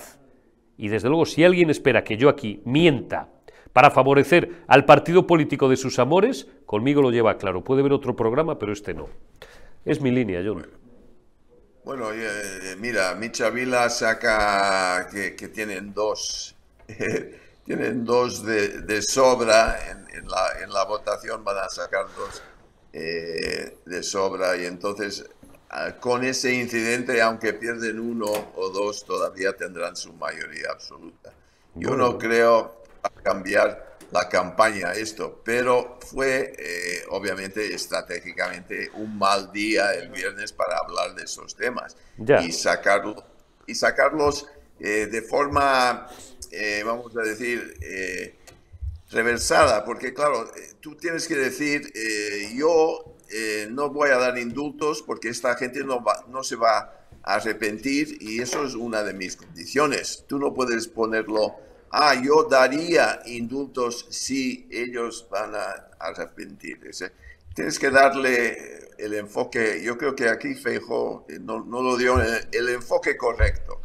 Y 0.77 0.89
desde 0.89 1.09
luego, 1.09 1.27
si 1.27 1.45
alguien 1.45 1.71
espera 1.71 2.03
que 2.03 2.17
yo 2.17 2.29
aquí 2.29 2.61
mienta 2.65 3.36
para 3.77 3.91
favorecer 3.91 4.65
al 4.69 4.87
partido 4.87 5.27
político 5.27 5.69
de 5.69 5.77
sus 5.77 5.99
amores, 5.99 6.47
conmigo 6.65 7.03
lo 7.03 7.11
lleva 7.11 7.37
claro. 7.37 7.63
Puede 7.63 7.83
ver 7.83 7.93
otro 7.93 8.17
programa, 8.17 8.59
pero 8.59 8.73
este 8.73 8.95
no. 8.95 9.11
Es 9.85 10.01
mi 10.01 10.11
línea, 10.11 10.41
John. 10.43 10.67
Bueno, 11.85 12.11
eh, 12.11 12.75
mira, 12.79 13.15
Micha 13.17 13.51
Vila 13.51 13.91
saca 13.91 15.07
que, 15.11 15.49
tienen 15.49 15.93
dos, 15.93 16.57
tienen 17.67 18.07
dos 18.07 18.47
de, 18.47 19.03
sobra 19.03 19.77
en, 19.91 20.27
la, 20.73 20.85
votación, 20.87 21.45
van 21.45 21.59
a 21.59 21.69
sacar 21.69 22.07
dos 22.17 22.43
eh, 22.95 23.77
de 23.85 24.03
sobra 24.03 24.57
y 24.57 24.65
entonces 24.65 25.29
ah, 25.69 25.97
con 26.01 26.25
ese 26.25 26.55
incidente, 26.55 27.21
aunque 27.21 27.53
pierden 27.53 28.01
uno 28.01 28.25
o 28.55 28.71
dos, 28.71 29.05
todavía 29.05 29.55
tendrán 29.55 29.97
su 29.97 30.15
mayoría 30.15 30.71
absoluta. 30.73 31.31
Yo 31.75 31.95
no 31.95 32.17
creo, 32.17 32.86
cambiar 33.09 33.87
la 34.13 34.29
campaña 34.29 34.93
esto, 34.93 35.41
pero 35.45 35.99
fue 36.01 36.53
eh, 36.59 37.03
obviamente 37.11 37.75
estratégicamente 37.75 38.91
un 38.95 39.19
mal 39.19 39.53
día 39.53 39.93
el 39.95 40.11
viernes 40.11 40.53
para 40.53 40.79
hablar 40.79 41.15
de 41.15 41.25
esos 41.25 41.57
temas 41.57 41.97
y, 42.19 42.53
sacarlo, 42.53 43.25
y 43.67 43.75
sacarlos 43.75 44.47
eh, 44.79 45.07
de 45.07 45.23
forma, 45.23 46.07
eh, 46.51 46.83
vamos 46.85 47.17
a 47.17 47.23
decir, 47.23 47.77
reversada, 49.11 49.85
porque 49.85 50.13
claro, 50.13 50.51
tú 50.81 50.97
tienes 50.97 51.27
que 51.27 51.37
decir, 51.37 51.93
yo 52.55 53.17
no 53.71 53.91
voy 53.91 54.11
a 54.11 54.19
dar 54.19 54.39
indultos 54.39 55.03
porque 55.03 55.29
esta 55.29 55.57
gente 55.57 55.83
no, 55.85 56.03
va, 56.03 56.25
no 56.29 56.45
se 56.45 56.57
va 56.57 57.07
a 57.23 57.35
arrepentir 57.35 58.19
y 58.21 58.41
eso 58.41 58.65
es 58.65 58.75
una 58.75 59.03
de 59.03 59.13
mis 59.13 59.37
condiciones. 59.37 60.25
Tú 60.29 60.39
no 60.39 60.55
puedes 60.55 60.87
ponerlo 60.87 61.57
ah, 61.97 62.15
yo 62.23 62.45
daría 62.45 63.21
indultos 63.25 64.07
si 64.11 64.69
ellos 64.71 65.27
van 65.31 65.55
a 65.55 65.89
arrepentirse. 65.99 67.13
Tienes 67.55 67.79
que 67.79 67.91
darle 67.91 68.91
el 68.99 69.15
enfoque, 69.15 69.81
yo 69.83 69.97
creo 69.97 70.15
que 70.15 70.29
aquí 70.29 70.55
Feijo 70.55 71.25
eh, 71.29 71.39
no, 71.41 71.65
no 71.65 71.83
lo 71.83 71.97
dio 71.97 72.21
el, 72.21 72.69
enfoque 72.69 73.17
correcto. 73.17 73.81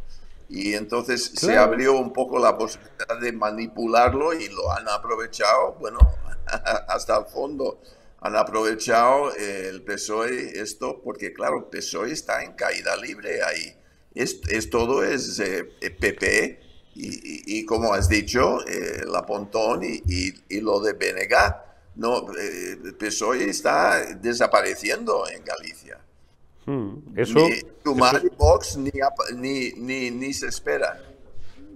Y 0.50 0.74
entonces 0.74 1.32
se 1.34 1.56
abrió 1.56 1.94
un 1.94 2.12
poco 2.12 2.38
la 2.38 2.58
posibilidad 2.58 3.18
de 3.18 3.32
manipularlo 3.32 4.34
y 4.34 4.48
lo 4.48 4.70
han 4.70 4.86
aprovechado, 4.90 5.76
bueno, 5.80 5.98
hasta 6.88 7.16
el 7.16 7.24
fondo 7.24 7.80
han 8.20 8.36
aprovechado 8.36 9.34
el 9.34 9.82
PSOE 9.82 10.60
esto, 10.60 11.00
porque 11.02 11.32
claro, 11.32 11.56
el 11.58 11.64
PSOE 11.64 12.12
está 12.12 12.44
en 12.44 12.52
caída 12.52 12.94
libre 12.96 13.42
ahí. 13.42 13.74
Es, 14.14 14.40
es 14.50 14.68
todo 14.68 15.02
es 15.02 15.40
PP 15.98 16.71
y, 16.94 17.64
como 17.64 17.94
has 17.94 18.08
dicho, 18.08 18.60
eh, 18.66 19.02
la 19.06 19.24
Pontón 19.24 19.82
y, 19.82 20.60
lo 20.60 20.80
de 20.80 20.92
Benega, 20.92 21.64
no, 21.96 22.26
eh, 22.38 22.92
PSOE 22.98 23.48
está 23.48 24.14
desapareciendo 24.14 25.24
en 25.28 25.44
Galicia. 25.44 25.98
Hmm, 26.64 26.98
eso, 27.16 27.40
ni 27.40 28.28
Vox 28.36 28.76
ni, 28.76 29.72
ni, 29.76 30.10
ni, 30.10 30.32
se 30.32 30.46
espera. 30.46 31.00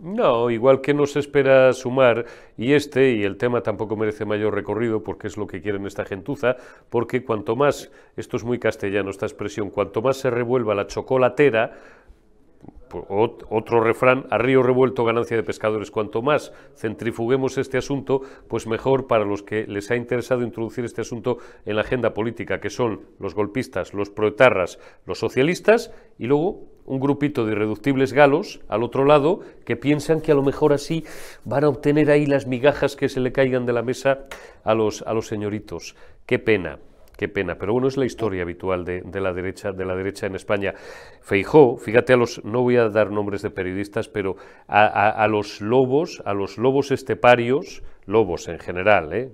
No, 0.00 0.50
igual 0.50 0.80
que 0.80 0.94
no 0.94 1.06
se 1.06 1.18
espera 1.18 1.72
sumar, 1.72 2.26
y 2.56 2.74
este, 2.74 3.12
y 3.12 3.24
el 3.24 3.36
tema 3.36 3.62
tampoco 3.62 3.96
merece 3.96 4.26
mayor 4.26 4.54
recorrido 4.54 5.02
porque 5.02 5.26
es 5.26 5.36
lo 5.36 5.46
que 5.46 5.62
quieren 5.62 5.86
esta 5.86 6.04
gentuza, 6.04 6.56
porque 6.90 7.24
cuanto 7.24 7.56
más, 7.56 7.90
esto 8.16 8.36
es 8.36 8.44
muy 8.44 8.58
castellano 8.58 9.10
esta 9.10 9.26
expresión, 9.26 9.70
cuanto 9.70 10.02
más 10.02 10.18
se 10.18 10.30
revuelva 10.30 10.74
la 10.74 10.86
chocolatera, 10.86 11.78
otro 13.08 13.80
refrán, 13.80 14.26
a 14.30 14.38
río 14.38 14.62
revuelto 14.62 15.04
ganancia 15.04 15.36
de 15.36 15.42
pescadores. 15.42 15.90
Cuanto 15.90 16.22
más 16.22 16.52
centrifuguemos 16.74 17.58
este 17.58 17.78
asunto, 17.78 18.22
pues 18.48 18.66
mejor 18.66 19.06
para 19.06 19.24
los 19.24 19.42
que 19.42 19.66
les 19.66 19.90
ha 19.90 19.96
interesado 19.96 20.42
introducir 20.42 20.84
este 20.84 21.00
asunto 21.00 21.38
en 21.64 21.76
la 21.76 21.82
agenda 21.82 22.14
política, 22.14 22.60
que 22.60 22.70
son 22.70 23.02
los 23.18 23.34
golpistas, 23.34 23.94
los 23.94 24.10
proetarras, 24.10 24.78
los 25.04 25.18
socialistas 25.18 25.92
y 26.18 26.26
luego 26.26 26.64
un 26.84 27.00
grupito 27.00 27.44
de 27.44 27.52
irreductibles 27.52 28.12
galos 28.12 28.60
al 28.68 28.82
otro 28.82 29.04
lado 29.04 29.40
que 29.64 29.76
piensan 29.76 30.20
que 30.20 30.32
a 30.32 30.36
lo 30.36 30.42
mejor 30.42 30.72
así 30.72 31.04
van 31.44 31.64
a 31.64 31.68
obtener 31.68 32.10
ahí 32.10 32.26
las 32.26 32.46
migajas 32.46 32.96
que 32.96 33.08
se 33.08 33.20
le 33.20 33.32
caigan 33.32 33.66
de 33.66 33.72
la 33.72 33.82
mesa 33.82 34.26
a 34.64 34.74
los, 34.74 35.02
a 35.02 35.12
los 35.12 35.26
señoritos. 35.26 35.96
Qué 36.26 36.38
pena. 36.38 36.78
Qué 37.16 37.28
pena, 37.28 37.56
pero 37.56 37.72
bueno, 37.72 37.88
es 37.88 37.96
la 37.96 38.04
historia 38.04 38.42
habitual 38.42 38.84
de, 38.84 39.20
la 39.20 39.32
derecha, 39.32 39.72
de 39.72 39.86
la 39.86 39.96
derecha 39.96 40.26
en 40.26 40.34
España. 40.34 40.74
Feijó, 41.22 41.78
fíjate 41.78 42.12
a 42.12 42.16
los, 42.16 42.44
no 42.44 42.60
voy 42.60 42.76
a 42.76 42.90
dar 42.90 43.10
nombres 43.10 43.40
de 43.40 43.50
periodistas, 43.50 44.08
pero 44.08 44.36
a, 44.68 45.26
los 45.28 45.62
lobos, 45.62 46.22
a 46.26 46.34
los 46.34 46.58
lobos 46.58 46.90
esteparios, 46.90 47.82
lobos 48.04 48.48
en 48.48 48.58
general, 48.58 49.14
¿eh? 49.14 49.30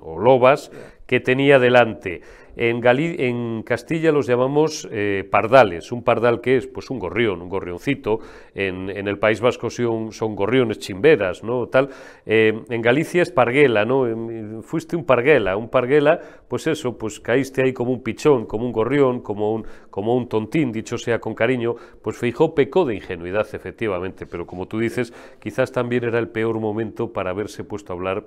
o 0.00 0.18
lobas, 0.18 0.72
que 1.10 1.18
tenía 1.18 1.58
delante 1.58 2.20
en, 2.56 2.82
en 2.86 3.62
Castilla 3.62 4.12
los 4.12 4.26
llamamos 4.26 4.88
eh, 4.90 5.26
pardales. 5.30 5.92
Un 5.92 6.02
pardal 6.02 6.40
que 6.40 6.56
es 6.56 6.66
pues 6.66 6.90
un 6.90 6.98
gorrión, 6.98 7.42
un 7.42 7.48
gorrioncito. 7.48 8.20
En, 8.54 8.90
el 8.90 9.18
País 9.18 9.40
Vasco 9.40 9.70
son, 9.70 10.12
son, 10.12 10.36
gorriones 10.36 10.78
chimberas, 10.78 11.42
¿no? 11.42 11.68
Tal. 11.68 11.88
Eh, 12.26 12.62
en 12.68 12.82
Galicia 12.82 13.22
es 13.22 13.30
parguela, 13.30 13.84
¿no? 13.84 14.62
Fuiste 14.62 14.96
un 14.96 15.04
parguela, 15.04 15.56
un 15.56 15.68
parguela, 15.68 16.20
pues 16.48 16.66
eso, 16.66 16.98
pues 16.98 17.20
caíste 17.20 17.62
ahí 17.62 17.72
como 17.72 17.92
un 17.92 18.02
pichón, 18.02 18.46
como 18.46 18.66
un 18.66 18.72
gorrión, 18.72 19.20
como 19.20 19.54
un, 19.54 19.64
como 19.90 20.16
un 20.16 20.28
tontín, 20.28 20.72
dicho 20.72 20.98
sea 20.98 21.18
con 21.18 21.34
cariño, 21.34 21.76
pues 22.02 22.16
Feijó 22.16 22.54
pecó 22.54 22.84
de 22.84 22.96
ingenuidad, 22.96 23.46
efectivamente, 23.52 24.26
pero 24.26 24.46
como 24.46 24.66
tú 24.66 24.78
dices, 24.78 25.12
quizás 25.40 25.72
también 25.72 26.04
era 26.04 26.18
el 26.18 26.28
peor 26.28 26.58
momento 26.60 27.12
para 27.12 27.30
haberse 27.30 27.64
puesto 27.64 27.92
a 27.92 27.96
hablar 27.96 28.24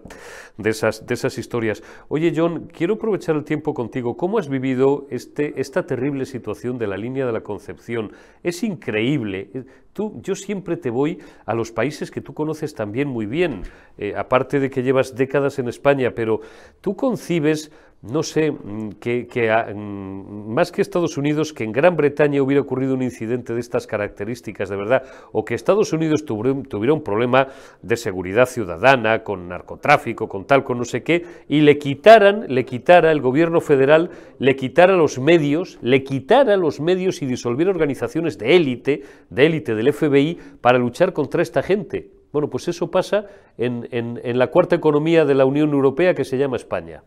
de 0.58 0.70
esas, 0.70 1.06
de 1.06 1.14
esas 1.14 1.38
historias. 1.38 1.84
Oye, 2.08 2.34
John, 2.36 2.68
quiero 2.74 2.96
aprovechar 2.96 3.36
el 3.36 3.46
tiempo 3.46 3.74
contigo. 3.74 4.18
¿Cómo 4.18 4.38
has 4.38 4.50
vivido 4.50 5.08
este, 5.10 5.60
esta 5.62 5.86
terrible 5.86 6.26
situación 6.26 6.78
de 6.78 6.88
la 6.88 6.98
línea 6.98 7.26
de 7.26 7.32
la 7.32 7.42
Concepción? 7.42 8.12
Es 8.44 8.64
increíble. 8.64 9.50
Tú, 9.94 10.20
yo 10.22 10.36
siempre 10.36 10.76
te 10.76 10.90
voy 10.90 11.20
a 11.46 11.54
los 11.54 11.72
países 11.72 12.12
que 12.12 12.20
tú 12.20 12.34
conoces 12.34 12.74
también 12.74 13.08
muy 13.08 13.26
bien, 13.26 13.62
eh, 13.98 14.14
aparte 14.18 14.60
de 14.60 14.70
que 14.70 14.84
llevas 14.84 15.16
décadas 15.16 15.60
en 15.60 15.70
España, 15.70 16.12
pero 16.16 16.42
tú 16.82 16.96
concibes 16.96 17.72
no 18.04 18.22
sé, 18.22 18.52
mm, 18.52 18.90
que, 19.00 19.26
mm, 19.74 20.54
más 20.54 20.74
que 20.74 20.82
Estados 20.82 21.18
Unidos, 21.18 21.54
que 21.54 21.64
en 21.64 21.72
Gran 21.72 21.96
Bretaña 21.96 22.42
hubiera 22.42 22.62
ocurrido 22.62 22.96
un 22.96 23.02
incidente 23.02 23.54
de 23.54 23.62
estas 23.62 23.88
características, 23.88 24.68
de 24.68 24.76
verdad, 24.76 25.04
o 25.32 25.46
que 25.46 25.56
Estados 25.56 25.94
Unidos 25.94 26.26
tuviera, 26.26 26.94
un 26.94 27.02
problema 27.02 27.48
de 27.82 27.96
seguridad 27.96 28.46
ciudadana, 28.46 29.24
con 29.24 29.48
narcotráfico, 29.48 30.28
con 30.28 30.46
tal, 30.46 30.66
con 30.66 30.80
no 30.80 30.84
sé 30.84 31.02
qué, 31.02 31.26
y 31.48 31.62
le 31.62 31.78
quitaran, 31.78 32.46
le 32.50 32.66
quitara 32.66 33.10
el 33.10 33.22
gobierno 33.22 33.62
federal, 33.62 34.10
le 34.38 34.58
quitara 34.58 34.98
los 34.98 35.18
medios, 35.18 35.80
le 35.82 36.04
quitara 36.04 36.58
los 36.58 36.82
medios 36.82 37.22
y 37.22 37.26
disolviera 37.26 37.72
organizaciones 37.72 38.38
de 38.38 38.58
élite, 38.58 39.04
de 39.30 39.46
élite 39.46 39.76
del 39.76 39.94
FBI, 39.94 40.38
para 40.60 40.78
luchar 40.78 41.14
contra 41.14 41.42
esta 41.42 41.64
gente. 41.64 42.12
Bueno, 42.34 42.50
pues 42.50 42.68
eso 42.68 42.92
pasa 42.92 43.28
en 43.58 44.38
la 44.38 44.48
cuarta 44.48 44.76
economía 44.76 45.24
de 45.24 45.36
la 45.36 45.46
Unión 45.46 45.72
Europea 45.72 46.14
que 46.14 46.26
se 46.26 46.38
llama 46.38 46.58
España. 46.58 47.04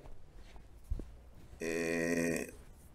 Eh, 1.60 2.52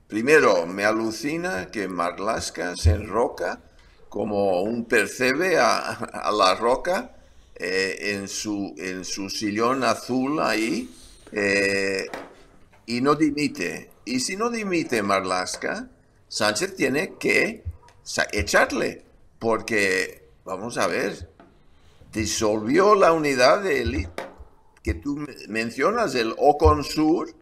primero, 0.07 0.65
me 0.65 0.85
alucina 0.85 1.69
que 1.71 1.87
Marlaska 1.87 2.75
se 2.75 2.91
enroca 2.91 3.61
como 4.09 4.61
un 4.61 4.85
percebe 4.85 5.57
a, 5.57 6.31
la 6.31 6.55
roca 6.55 7.15
eh, 7.55 7.97
en, 8.13 8.27
su, 8.27 8.75
en 8.77 9.05
su 9.05 9.29
sillón 9.29 9.83
azul 9.83 10.39
ahí 10.41 10.89
eh, 11.31 12.07
y 12.85 13.01
no 13.01 13.15
dimite. 13.15 13.89
Y 14.05 14.19
si 14.19 14.35
no 14.35 14.49
dimite 14.49 15.01
Marlaska, 15.01 15.89
Sánchez 16.27 16.75
tiene 16.75 17.13
que 17.19 17.63
echarle, 18.31 19.05
porque, 19.39 20.27
vamos 20.43 20.77
a 20.77 20.87
ver, 20.87 21.29
disolvió 22.11 22.95
la 22.95 23.13
unidad 23.13 23.63
de 23.63 23.81
élite 23.81 24.31
que 24.83 24.93
tú 24.93 25.25
mencionas, 25.47 26.15
el 26.15 26.33
Oconsur, 26.37 27.33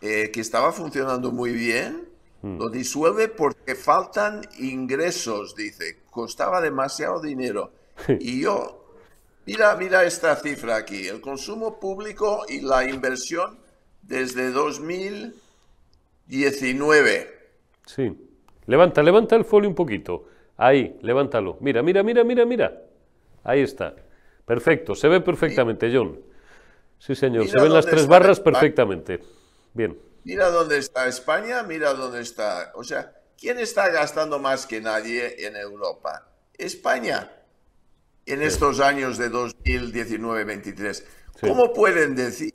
eh, 0.00 0.30
que 0.32 0.40
estaba 0.40 0.72
funcionando 0.72 1.32
muy 1.32 1.52
bien, 1.52 2.08
hmm. 2.42 2.58
lo 2.58 2.68
disuelve 2.68 3.28
porque 3.28 3.74
faltan 3.74 4.42
ingresos, 4.58 5.54
dice, 5.54 5.98
costaba 6.10 6.60
demasiado 6.60 7.20
dinero. 7.20 7.72
y 8.20 8.42
yo, 8.42 8.94
mira, 9.46 9.74
mira 9.76 10.04
esta 10.04 10.36
cifra 10.36 10.76
aquí, 10.76 11.08
el 11.08 11.20
consumo 11.20 11.80
público 11.80 12.44
y 12.48 12.60
la 12.60 12.88
inversión 12.88 13.58
desde 14.02 14.52
2019. 14.52 17.38
Sí, 17.86 18.16
levanta, 18.66 19.02
levanta 19.02 19.34
el 19.36 19.44
folio 19.44 19.68
un 19.68 19.74
poquito. 19.74 20.26
Ahí, 20.56 20.98
levántalo. 21.02 21.56
Mira, 21.60 21.82
mira, 21.82 22.02
mira, 22.02 22.24
mira, 22.24 22.44
mira. 22.44 22.82
Ahí 23.44 23.62
está. 23.62 23.94
Perfecto, 24.44 24.94
se 24.94 25.08
ve 25.08 25.20
perfectamente, 25.20 25.90
John. 25.94 26.18
Sí, 26.98 27.14
señor, 27.14 27.46
se 27.46 27.60
ven 27.60 27.72
las 27.72 27.86
tres 27.86 28.06
barras 28.06 28.40
perfectamente. 28.40 29.20
Bien. 29.74 29.98
Mira 30.24 30.50
dónde 30.50 30.78
está 30.78 31.06
España, 31.06 31.62
mira 31.62 31.94
dónde 31.94 32.20
está. 32.20 32.72
O 32.74 32.84
sea, 32.84 33.14
¿quién 33.38 33.58
está 33.58 33.88
gastando 33.88 34.38
más 34.38 34.66
que 34.66 34.80
nadie 34.80 35.46
en 35.46 35.56
Europa? 35.56 36.28
España. 36.54 37.32
En 38.26 38.42
estos 38.42 38.80
años 38.80 39.16
de 39.16 39.30
2019-23. 39.30 41.04
¿Cómo 41.40 41.72
pueden 41.72 42.14
decir 42.14 42.52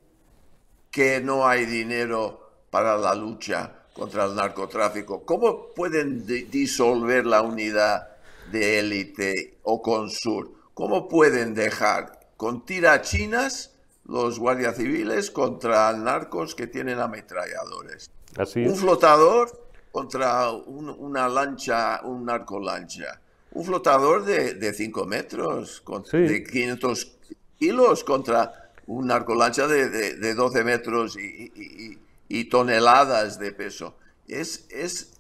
que 0.92 1.20
no 1.22 1.48
hay 1.48 1.66
dinero 1.66 2.66
para 2.70 2.98
la 2.98 3.16
lucha 3.16 3.86
contra 3.94 4.26
el 4.26 4.36
narcotráfico? 4.36 5.26
¿Cómo 5.26 5.74
pueden 5.74 6.26
disolver 6.52 7.26
la 7.26 7.42
unidad 7.42 8.10
de 8.52 8.80
élite 8.80 9.58
o 9.64 9.82
con 9.82 10.12
sur? 10.12 10.52
¿Cómo 10.74 11.08
pueden 11.08 11.56
dejar 11.56 12.20
con 12.38 12.66
tirachinas 12.66 13.73
los 14.06 14.40
guardias 14.40 14.76
civiles 14.76 15.32
contra 15.32 15.94
narcos 15.94 16.56
que 16.56 16.68
tienen 16.68 17.00
ametralladores. 17.00 18.12
Un 18.56 18.76
flotador 18.76 19.70
contra 19.92 20.52
una 20.52 21.30
lancha, 21.30 22.02
un 22.04 22.26
narcolancha. 22.26 23.22
Un 23.52 23.66
flotador 23.66 24.26
de 24.26 24.74
5 24.74 25.06
metros, 25.06 25.84
de 26.12 26.44
500 26.44 27.16
kilos 27.60 28.04
contra 28.04 28.72
un 28.88 29.08
narcolancha 29.08 29.68
de, 29.68 29.90
de, 29.90 30.34
12 30.34 30.64
metros 30.64 31.18
y, 31.18 32.46
toneladas 32.46 33.38
de 33.38 33.52
peso. 33.52 33.96
Es, 34.28 34.66
es 34.70 35.14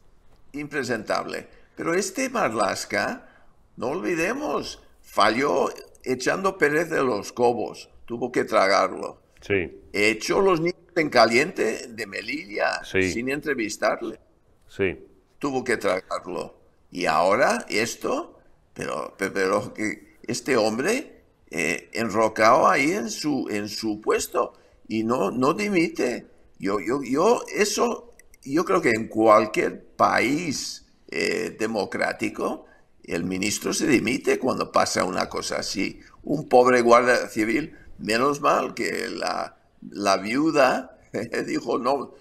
impresentable. 0.53 1.47
Pero 1.75 1.93
este 1.93 2.29
Marlaska, 2.29 3.29
no 3.77 3.89
olvidemos, 3.89 4.81
falló 5.03 5.69
echando 6.03 6.57
perez 6.57 6.89
de 6.89 7.03
los 7.03 7.31
cobos 7.31 7.89
tuvo 8.05 8.31
que 8.31 8.43
tragarlo. 8.43 9.21
Sí. 9.41 9.81
Echó 9.91 10.41
los 10.41 10.59
niños 10.59 10.77
en 10.95 11.09
caliente 11.09 11.87
de 11.87 12.07
Melilla 12.07 12.83
sin 12.83 13.29
entrevistarle. 13.29 14.19
Sí. 14.67 14.97
Tuvo 15.39 15.63
que 15.63 15.77
tragarlo. 15.77 16.55
Y 16.91 17.05
ahora 17.05 17.65
esto, 17.69 18.39
pero, 18.73 19.15
pero 19.17 19.73
que 19.73 20.17
este 20.25 20.55
hombre 20.55 21.23
eh, 21.49 21.89
enrocado 21.93 22.67
ahí 22.67 22.91
en 22.91 23.09
su, 23.09 23.47
en 23.49 23.67
su 23.67 23.99
puesto 23.99 24.53
y 24.87 25.03
no, 25.03 25.31
no 25.31 25.53
dimite. 25.53 26.27
Yo, 26.59 26.79
yo, 26.79 27.01
yo, 27.03 27.43
eso, 27.53 28.11
yo 28.43 28.63
creo 28.63 28.81
que 28.81 28.91
en 28.91 29.07
cualquier 29.07 29.83
país 29.95 30.85
eh, 31.09 31.55
democrático, 31.59 32.65
el 33.03 33.23
ministro 33.25 33.73
se 33.73 33.85
dimite 33.85 34.39
cuando 34.39 34.71
pasa 34.71 35.03
una 35.03 35.27
cosa 35.27 35.57
así. 35.57 35.99
Un 36.23 36.47
pobre 36.47 36.81
guardia 36.81 37.27
civil 37.27 37.77
Menos 37.99 38.41
mal 38.41 38.73
que 38.73 39.09
la, 39.09 39.55
la 39.91 40.17
viuda 40.17 40.97
dijo, 41.47 41.77
no, 41.77 42.13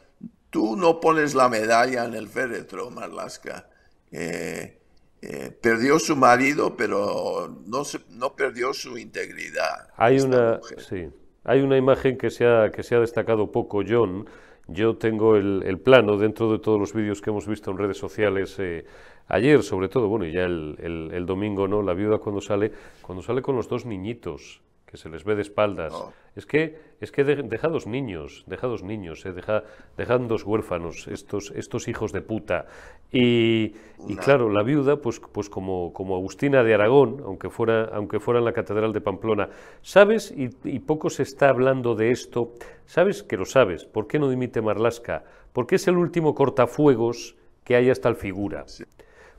tú 0.51 0.77
no 0.77 1.01
pones 1.01 1.35
la 1.35 1.49
medalla 1.49 2.05
en 2.05 2.15
el 2.15 2.29
féretro, 2.29 2.91
Marlaska. 2.91 3.69
Eh, 4.11 4.79
eh, 5.23 5.51
perdió 5.61 5.99
su 5.99 6.17
marido, 6.17 6.77
pero 6.77 7.49
no, 7.67 7.83
no 8.11 8.37
perdió 8.37 8.75
su 8.75 8.99
integridad. 8.99 9.89
Hay 9.97 10.21
una, 10.21 10.61
sí, 10.79 11.09
hay 11.45 11.61
una 11.61 11.77
imagen 11.77 12.19
que 12.19 12.31
se, 12.31 12.47
ha, 12.47 12.71
que 12.71 12.83
se 12.83 12.97
ha 12.97 13.01
destacado 13.01 13.51
poco, 13.51 13.83
John. 13.89 14.27
Yo 14.69 14.97
tengo 14.97 15.37
el, 15.37 15.63
el 15.65 15.79
plano 15.79 16.17
dentro 16.17 16.53
de 16.53 16.59
todos 16.59 16.79
los 16.79 16.93
vídeos 16.93 17.21
que 17.21 17.31
hemos 17.31 17.47
visto 17.47 17.71
en 17.71 17.79
redes 17.79 17.97
sociales 17.99 18.57
eh, 18.59 18.85
ayer, 19.29 19.63
sobre 19.63 19.89
todo, 19.89 20.09
bueno, 20.09 20.27
y 20.27 20.33
ya 20.33 20.45
el, 20.45 20.77
el, 20.79 21.11
el, 21.13 21.27
domingo, 21.27 21.67
¿no? 21.67 21.83
La 21.83 21.95
viuda 21.95 22.19
cuando 22.19 22.41
sale, 22.41 22.73
cuando 23.01 23.23
sale 23.23 23.43
con 23.43 23.57
los 23.57 23.69
dos 23.69 23.87
niñitos 23.87 24.61
que 24.93 24.99
se 24.99 25.09
les 25.09 25.25
ve 25.25 25.35
de 25.35 25.41
espaldas. 25.41 25.95
Es 26.37 26.45
que, 26.45 26.79
es 27.01 27.11
que 27.11 27.25
dejados 27.25 27.87
niños, 27.87 28.45
dejados 28.47 28.83
niños, 28.83 29.25
eh, 29.25 29.33
deja, 29.33 29.65
dejan 29.97 30.29
dos 30.29 30.45
huérfanos, 30.45 31.09
estos, 31.09 31.51
estos 31.57 31.89
hijos 31.89 32.13
de 32.13 32.21
puta. 32.21 32.67
Y, 33.11 33.73
y, 34.07 34.17
claro, 34.17 34.51
la 34.51 34.63
viuda, 34.63 35.01
pues, 35.01 35.19
pues 35.19 35.49
como, 35.49 35.95
como 35.95 36.15
Agustina 36.15 36.63
de 36.63 36.75
Aragón, 36.75 37.23
aunque 37.25 37.49
fuera, 37.49 37.85
aunque 37.85 38.21
fuera 38.21 38.41
en 38.41 38.45
la 38.45 38.53
Catedral 38.53 38.93
de 38.93 39.01
Pamplona, 39.01 39.49
¿sabes? 39.81 40.31
Y, 40.31 40.51
y, 40.65 40.81
poco 40.81 41.09
se 41.09 41.23
está 41.23 41.49
hablando 41.49 41.95
de 41.95 42.11
esto. 42.11 42.53
¿Sabes 42.85 43.23
que 43.23 43.39
lo 43.39 43.47
sabes? 43.47 43.87
¿Por 43.87 44.07
qué 44.07 44.19
no 44.19 44.29
dimite 44.29 44.61
Marlasca? 44.61 45.25
Porque 45.55 45.77
es 45.77 45.89
el 45.89 45.97
último 45.97 46.35
cortafuegos 46.35 47.35
que 47.65 47.77
hay 47.77 47.89
hasta 47.89 48.11
el 48.11 48.17
figura. 48.17 48.67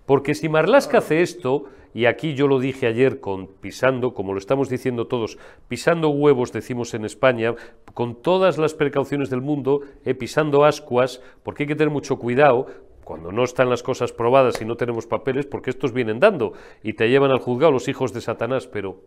Porque 0.05 0.35
si 0.35 0.49
Marlaska 0.49 0.99
hace 0.99 1.21
esto, 1.21 1.65
y 1.93 2.05
aquí 2.05 2.33
yo 2.33 2.47
lo 2.47 2.59
dije 2.59 2.87
ayer 2.87 3.19
con 3.19 3.47
pisando, 3.47 4.13
como 4.13 4.33
lo 4.33 4.39
estamos 4.39 4.69
diciendo 4.69 5.07
todos, 5.07 5.37
pisando 5.67 6.09
huevos 6.09 6.51
decimos 6.51 6.93
en 6.93 7.05
España, 7.05 7.55
con 7.93 8.21
todas 8.21 8.57
las 8.57 8.73
precauciones 8.73 9.29
del 9.29 9.41
mundo, 9.41 9.81
eh, 10.03 10.15
pisando 10.15 10.65
ascuas, 10.65 11.21
porque 11.43 11.63
hay 11.63 11.67
que 11.67 11.75
tener 11.75 11.91
mucho 11.91 12.17
cuidado, 12.17 12.67
cuando 13.03 13.31
no 13.31 13.43
están 13.43 13.69
las 13.69 13.83
cosas 13.83 14.11
probadas 14.11 14.61
y 14.61 14.65
no 14.65 14.75
tenemos 14.75 15.07
papeles, 15.07 15.45
porque 15.45 15.69
estos 15.69 15.93
vienen 15.93 16.19
dando 16.19 16.53
y 16.81 16.93
te 16.93 17.09
llevan 17.09 17.31
al 17.31 17.39
juzgado 17.39 17.71
los 17.71 17.87
hijos 17.87 18.13
de 18.13 18.21
Satanás, 18.21 18.67
pero 18.67 19.01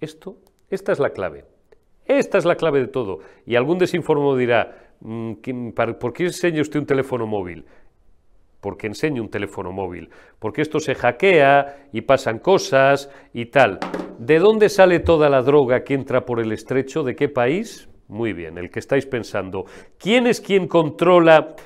esto, 0.00 0.36
esta 0.68 0.92
es 0.92 0.98
la 0.98 1.10
clave. 1.10 1.44
Esta 2.06 2.38
es 2.38 2.44
la 2.44 2.56
clave 2.56 2.80
de 2.80 2.88
todo. 2.88 3.20
Y 3.46 3.56
algún 3.56 3.78
desinformo 3.78 4.36
dirá, 4.36 4.92
mm, 5.00 5.34
¿por 5.98 6.12
qué 6.12 6.24
enseña 6.24 6.60
usted 6.60 6.80
un 6.80 6.86
teléfono 6.86 7.26
móvil? 7.26 7.64
Porque 8.64 8.86
enseña 8.86 9.20
un 9.20 9.28
teléfono 9.28 9.72
móvil. 9.72 10.08
Porque 10.38 10.62
esto 10.62 10.80
se 10.80 10.94
hackea 10.94 11.88
y 11.92 12.00
pasan 12.00 12.38
cosas 12.38 13.10
y 13.34 13.44
tal. 13.44 13.78
¿De 14.18 14.38
dónde 14.38 14.70
sale 14.70 15.00
toda 15.00 15.28
la 15.28 15.42
droga 15.42 15.84
que 15.84 15.92
entra 15.92 16.24
por 16.24 16.40
el 16.40 16.50
estrecho? 16.50 17.02
¿De 17.02 17.14
qué 17.14 17.28
país? 17.28 17.90
Muy 18.08 18.32
bien, 18.32 18.56
el 18.56 18.70
que 18.70 18.78
estáis 18.78 19.04
pensando. 19.04 19.66
¿Quién 19.98 20.26
es 20.26 20.40
quien 20.40 20.66
controla 20.66 21.56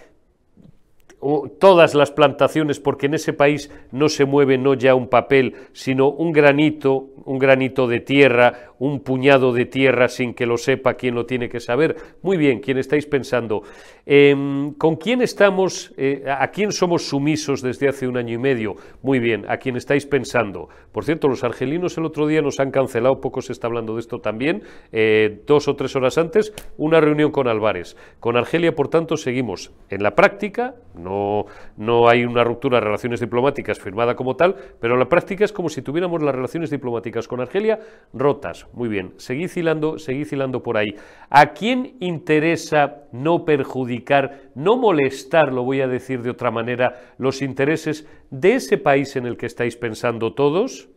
todas 1.61 1.95
las 1.95 2.11
plantaciones, 2.11 2.81
porque 2.81 3.07
en 3.07 3.15
ese 3.15 3.33
país 3.33 3.71
no 3.91 4.09
se 4.09 4.25
mueve 4.25 4.57
no 4.57 4.75
ya 4.75 4.95
un 4.95 5.09
papel, 5.09 5.55
sino 5.73 6.11
un 6.11 6.33
granito, 6.33 7.11
un 7.25 7.39
granito 7.39 7.87
de 7.87 8.01
tierra, 8.01 8.68
un 8.79 9.01
puñado 9.01 9.53
de 9.53 9.67
tierra 9.67 10.09
sin 10.09 10.35
que 10.35 10.47
lo 10.47 10.57
sepa 10.57 10.95
quien 10.95 11.14
lo 11.14 11.27
tiene 11.27 11.49
que 11.49 11.61
saber. 11.61 11.97
Muy 12.23 12.37
bien, 12.37 12.61
quien 12.61 12.79
estáis 12.79 13.07
pensando, 13.07 13.62
em, 14.07 14.73
¿con 14.75 14.97
quién 14.97 15.23
estamos, 15.23 15.93
eh, 15.97 16.25
a 16.27 16.49
quién 16.51 16.73
somos 16.73 17.09
sumisos 17.09 17.62
desde 17.62 17.88
hace 17.88 18.07
un 18.07 18.17
año 18.17 18.35
y 18.35 18.38
medio? 18.38 18.77
Muy 19.03 19.19
bien, 19.19 19.45
a 19.49 19.59
quien 19.59 19.77
estáis 19.77 20.07
pensando. 20.07 20.69
Por 20.93 21.05
cierto, 21.05 21.29
los 21.29 21.45
argelinos 21.45 21.97
el 21.99 22.05
otro 22.05 22.27
día 22.27 22.43
nos 22.43 22.61
han 22.61 22.71
cancelado, 22.71 23.21
poco 23.21 23.43
se 23.43 23.53
está 23.53 23.67
hablando 23.67 23.95
de 23.95 24.01
esto 24.01 24.21
también, 24.21 24.62
eh, 24.93 25.43
dos 25.47 25.69
o 25.69 25.77
tres 25.77 25.95
horas 25.97 26.19
antes, 26.19 26.53
una 26.77 27.01
reunión 27.01 27.31
con 27.31 27.49
Álvarez. 27.49 27.97
Con 28.21 28.37
Argelia, 28.37 28.75
por 28.75 28.88
tanto, 28.88 29.17
seguimos 29.17 29.73
en 29.91 30.03
la 30.03 30.14
práctica, 30.14 30.75
no, 30.95 31.47
no 31.77 32.09
hay 32.09 32.25
una 32.25 32.45
ruptura 32.45 32.79
de 32.79 32.85
relaciones 32.85 33.21
diplomáticas 33.21 33.79
firmada 33.79 34.17
como 34.17 34.37
tal, 34.37 34.57
pero 34.81 34.95
en 34.95 35.01
la 35.01 35.09
práctica 35.09 35.45
es 35.45 35.53
como 35.53 35.69
si 35.69 35.83
tuviéramos 35.83 36.23
las 36.23 36.35
relaciones 36.35 36.71
diplomáticas 36.71 37.29
con 37.29 37.41
Argelia 37.41 37.81
rotas. 38.12 38.68
Muy 38.73 38.89
bien, 38.89 39.15
seguid 39.17 39.51
hilando, 39.57 39.99
seguid 39.99 40.29
hilando 40.31 40.63
por 40.63 40.77
ahí. 40.77 40.95
¿A 41.31 41.53
quién 41.53 41.97
interesa 42.01 43.05
no 43.13 43.45
perjudicar, 43.45 44.51
no 44.55 44.77
molestar, 44.77 45.53
lo 45.53 45.65
voy 45.65 45.81
a 45.81 45.89
decir 45.89 46.23
de 46.23 46.31
otra 46.31 46.51
manera, 46.51 47.15
los 47.19 47.43
intereses 47.43 48.07
de 48.31 48.55
ese 48.55 48.79
país 48.79 49.17
en 49.17 49.27
el 49.27 49.37
que 49.37 49.47
estáis 49.47 49.77
pensando 49.77 50.35
todos? 50.35 50.89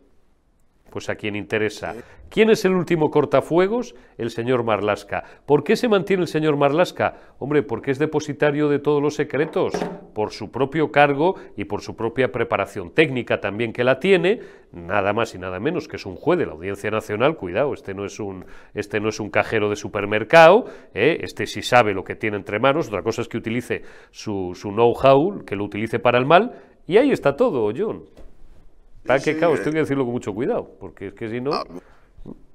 Pues 0.92 1.08
a 1.08 1.14
quién 1.14 1.36
interesa. 1.36 1.94
¿Quién 2.28 2.50
es 2.50 2.66
el 2.66 2.72
último 2.72 3.10
cortafuegos? 3.10 3.94
El 4.18 4.30
señor 4.30 4.62
Marlasca. 4.62 5.24
¿Por 5.46 5.64
qué 5.64 5.74
se 5.74 5.88
mantiene 5.88 6.22
el 6.22 6.28
señor 6.28 6.58
Marlasca? 6.58 7.16
Hombre, 7.38 7.62
porque 7.62 7.90
es 7.90 7.98
depositario 7.98 8.68
de 8.68 8.78
todos 8.78 9.02
los 9.02 9.14
secretos, 9.14 9.72
por 10.14 10.32
su 10.32 10.50
propio 10.50 10.92
cargo 10.92 11.36
y 11.56 11.64
por 11.64 11.80
su 11.80 11.96
propia 11.96 12.30
preparación 12.30 12.90
técnica 12.90 13.40
también 13.40 13.72
que 13.72 13.84
la 13.84 14.00
tiene, 14.00 14.40
nada 14.70 15.14
más 15.14 15.34
y 15.34 15.38
nada 15.38 15.60
menos 15.60 15.88
que 15.88 15.96
es 15.96 16.04
un 16.04 16.16
juez 16.16 16.38
de 16.38 16.44
la 16.44 16.52
Audiencia 16.52 16.90
Nacional, 16.90 17.36
cuidado, 17.36 17.72
este 17.72 17.94
no 17.94 18.04
es 18.04 18.20
un, 18.20 18.44
este 18.74 19.00
no 19.00 19.08
es 19.08 19.18
un 19.18 19.30
cajero 19.30 19.70
de 19.70 19.76
supermercado, 19.76 20.66
¿eh? 20.92 21.20
este 21.22 21.46
sí 21.46 21.62
sabe 21.62 21.94
lo 21.94 22.04
que 22.04 22.16
tiene 22.16 22.36
entre 22.36 22.60
manos, 22.60 22.88
otra 22.88 23.02
cosa 23.02 23.22
es 23.22 23.28
que 23.28 23.38
utilice 23.38 23.82
su, 24.10 24.52
su 24.54 24.70
know-how, 24.72 25.42
que 25.46 25.56
lo 25.56 25.64
utilice 25.64 25.98
para 25.98 26.18
el 26.18 26.26
mal, 26.26 26.52
y 26.86 26.98
ahí 26.98 27.12
está 27.12 27.34
todo, 27.34 27.72
John. 27.74 28.04
¿Para 29.06 29.20
qué 29.20 29.38
caos? 29.38 29.60
Tengo 29.60 29.72
que 29.72 29.80
decirlo 29.80 30.04
con 30.04 30.12
mucho 30.12 30.32
cuidado, 30.34 30.76
porque 30.78 31.08
es 31.08 31.14
que 31.14 31.28
si 31.28 31.40
no... 31.40 31.64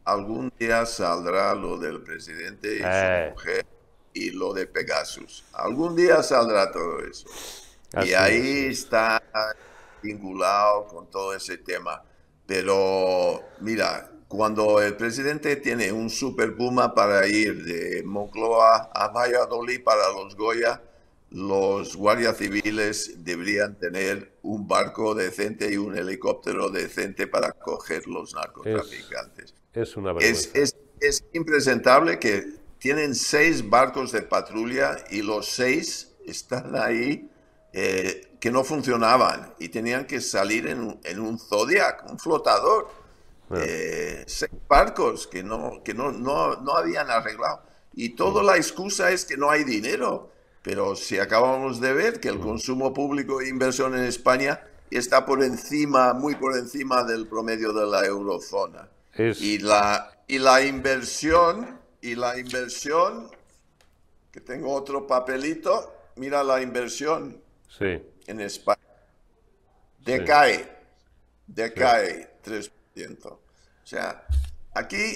Algún 0.06 0.52
día 0.58 0.86
saldrá 0.86 1.54
lo 1.54 1.78
del 1.78 2.02
presidente 2.02 2.76
y 2.76 2.80
su 2.80 2.86
eh. 2.86 3.32
mujer 3.34 3.66
y 4.14 4.32
lo 4.32 4.54
de 4.54 4.66
Pegasus. 4.66 5.44
Algún 5.52 5.96
día 5.96 6.24
saldrá 6.24 6.72
todo 6.72 7.00
eso. 7.02 7.28
y 8.06 8.14
ahí 8.14 8.68
está 8.68 9.22
vinculado 10.02 10.88
con 10.88 11.08
todo 11.12 11.36
ese 11.36 11.58
tema. 11.58 12.02
Pero 12.46 13.42
mira, 13.60 14.10
cuando 14.28 14.82
el 14.82 14.96
presidente 14.96 15.58
tiene 15.58 15.92
un 15.92 16.10
super 16.10 16.56
puma 16.56 16.96
para 16.96 17.28
ir 17.28 17.66
de 17.66 18.04
Moncloa 18.04 18.90
a 18.94 19.10
Valladolid 19.10 19.84
para 19.84 20.10
los 20.12 20.36
Goya, 20.36 20.82
los 21.30 21.96
guardias 21.96 22.38
civiles 22.38 23.24
deberían 23.24 23.78
tener 23.78 24.38
un 24.44 24.68
barco 24.68 25.14
decente 25.14 25.72
y 25.72 25.78
un 25.78 25.98
helicóptero 25.98 26.70
decente 26.70 27.28
para 27.28 27.52
coger 27.52 28.08
los 28.08 28.34
narcotraficantes. 28.34 29.54
Es, 29.74 29.98
una 29.98 30.16
es, 30.20 30.52
es, 30.54 31.24
impresentable 31.34 32.18
que 32.18 32.46
tienen 32.80 33.14
seis 33.14 33.68
barcos 33.70 34.12
de 34.12 34.22
patrulla 34.22 34.96
y 35.12 35.22
los 35.22 35.48
seis 35.48 36.16
están 36.26 36.76
ahí 36.76 37.30
eh, 37.74 38.38
que 38.40 38.50
no 38.50 38.64
funcionaban 38.64 39.54
y 39.60 39.70
tenían 39.70 40.06
que 40.06 40.22
salir 40.22 40.68
en 40.68 40.80
un, 40.80 41.00
en 41.04 41.20
un 41.20 41.38
Zodiac, 41.38 42.10
un 42.10 42.20
flotador. 42.20 42.90
Eh, 43.56 44.24
seis 44.28 44.52
barcos 44.68 45.28
que, 45.28 45.42
no, 45.44 45.82
que 45.84 45.94
no, 45.94 46.12
no, 46.12 46.56
no 46.62 46.72
habían 46.76 47.10
arreglado. 47.10 47.64
Y 47.94 48.10
toda 48.10 48.44
la 48.44 48.58
excusa 48.58 49.12
es 49.12 49.26
que 49.26 49.38
no 49.38 49.50
hay 49.50 49.64
dinero. 49.64 50.32
Pero 50.68 50.98
si 50.98 51.18
acabamos 51.18 51.80
de 51.80 51.94
ver 51.94 52.20
que 52.20 52.28
el 52.28 52.42
consumo 52.42 52.94
público 52.94 53.40
e 53.40 53.48
inversión 53.48 53.96
en 53.96 54.04
España 54.04 54.60
está 54.92 55.26
por 55.26 55.42
encima, 55.42 56.14
muy 56.14 56.36
por 56.36 56.58
encima 56.58 57.06
del 57.06 57.26
promedio 57.26 57.72
de 57.72 57.86
la 57.86 58.06
eurozona. 58.06 58.90
Y, 59.18 59.60
la, 59.60 60.12
y 60.28 60.40
la 60.40 60.62
inversión, 60.62 61.80
y 62.02 62.16
la 62.16 62.38
inversión, 62.38 63.32
que 64.30 64.42
tengo 64.42 64.74
otro 64.74 65.08
papelito, 65.08 66.10
mira 66.18 66.44
la 66.44 66.62
inversión 66.62 67.42
en 67.80 68.42
España. 68.42 68.82
Decae, 70.04 70.70
decae 71.48 72.30
3%. 72.44 73.26
O 73.26 73.40
sea, 73.86 74.22
aquí 74.74 75.16